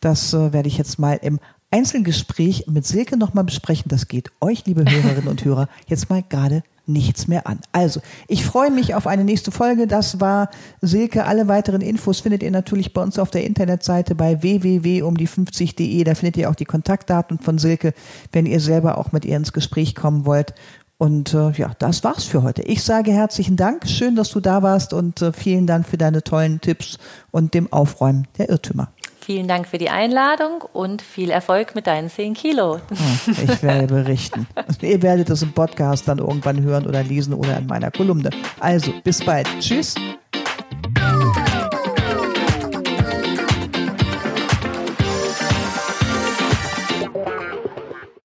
Das 0.00 0.34
äh, 0.34 0.52
werde 0.52 0.66
ich 0.66 0.76
jetzt 0.76 0.98
mal 0.98 1.20
im 1.22 1.38
Einzelgespräch 1.70 2.64
mit 2.66 2.84
Silke 2.84 3.16
nochmal 3.16 3.44
besprechen. 3.44 3.90
Das 3.90 4.08
geht 4.08 4.32
euch, 4.40 4.66
liebe 4.66 4.84
Hörerinnen 4.90 5.28
und 5.28 5.44
Hörer, 5.44 5.68
jetzt 5.86 6.10
mal 6.10 6.24
gerade 6.28 6.64
nichts 6.92 7.28
mehr 7.28 7.46
an. 7.46 7.60
Also, 7.72 8.00
ich 8.28 8.44
freue 8.44 8.70
mich 8.70 8.94
auf 8.94 9.06
eine 9.06 9.24
nächste 9.24 9.50
Folge. 9.50 9.86
Das 9.86 10.20
war 10.20 10.50
Silke. 10.80 11.24
Alle 11.24 11.48
weiteren 11.48 11.80
Infos 11.80 12.20
findet 12.20 12.42
ihr 12.42 12.50
natürlich 12.50 12.92
bei 12.92 13.02
uns 13.02 13.18
auf 13.18 13.30
der 13.30 13.44
Internetseite 13.44 14.14
bei 14.14 14.42
www.umdie50.de. 14.42 16.04
Da 16.04 16.14
findet 16.14 16.36
ihr 16.36 16.50
auch 16.50 16.54
die 16.54 16.64
Kontaktdaten 16.64 17.38
von 17.38 17.58
Silke, 17.58 17.94
wenn 18.32 18.46
ihr 18.46 18.60
selber 18.60 18.98
auch 18.98 19.12
mit 19.12 19.24
ihr 19.24 19.36
ins 19.36 19.52
Gespräch 19.52 19.94
kommen 19.94 20.26
wollt. 20.26 20.54
Und 21.00 21.32
äh, 21.32 21.52
ja, 21.52 21.72
das 21.78 22.04
war's 22.04 22.24
für 22.24 22.42
heute. 22.42 22.60
Ich 22.60 22.82
sage 22.82 23.10
herzlichen 23.10 23.56
Dank. 23.56 23.88
Schön, 23.88 24.16
dass 24.16 24.28
du 24.28 24.40
da 24.40 24.62
warst 24.62 24.92
und 24.92 25.22
äh, 25.22 25.32
vielen 25.32 25.66
Dank 25.66 25.86
für 25.86 25.96
deine 25.96 26.22
tollen 26.22 26.60
Tipps 26.60 26.98
und 27.30 27.54
dem 27.54 27.72
Aufräumen 27.72 28.28
der 28.36 28.50
Irrtümer. 28.50 28.92
Vielen 29.30 29.46
Dank 29.46 29.68
für 29.68 29.78
die 29.78 29.90
Einladung 29.90 30.64
und 30.72 31.02
viel 31.02 31.30
Erfolg 31.30 31.76
mit 31.76 31.86
deinen 31.86 32.10
10 32.10 32.34
Kilo. 32.34 32.80
Ich 33.28 33.62
werde 33.62 33.86
berichten. 33.86 34.48
Ihr 34.80 35.00
werdet 35.02 35.30
es 35.30 35.40
im 35.42 35.52
Podcast 35.52 36.08
dann 36.08 36.18
irgendwann 36.18 36.60
hören 36.60 36.84
oder 36.84 37.04
lesen 37.04 37.34
oder 37.34 37.58
in 37.58 37.66
meiner 37.66 37.92
Kolumne. 37.92 38.30
Also, 38.58 38.92
bis 39.04 39.24
bald. 39.24 39.46
Tschüss. 39.60 39.94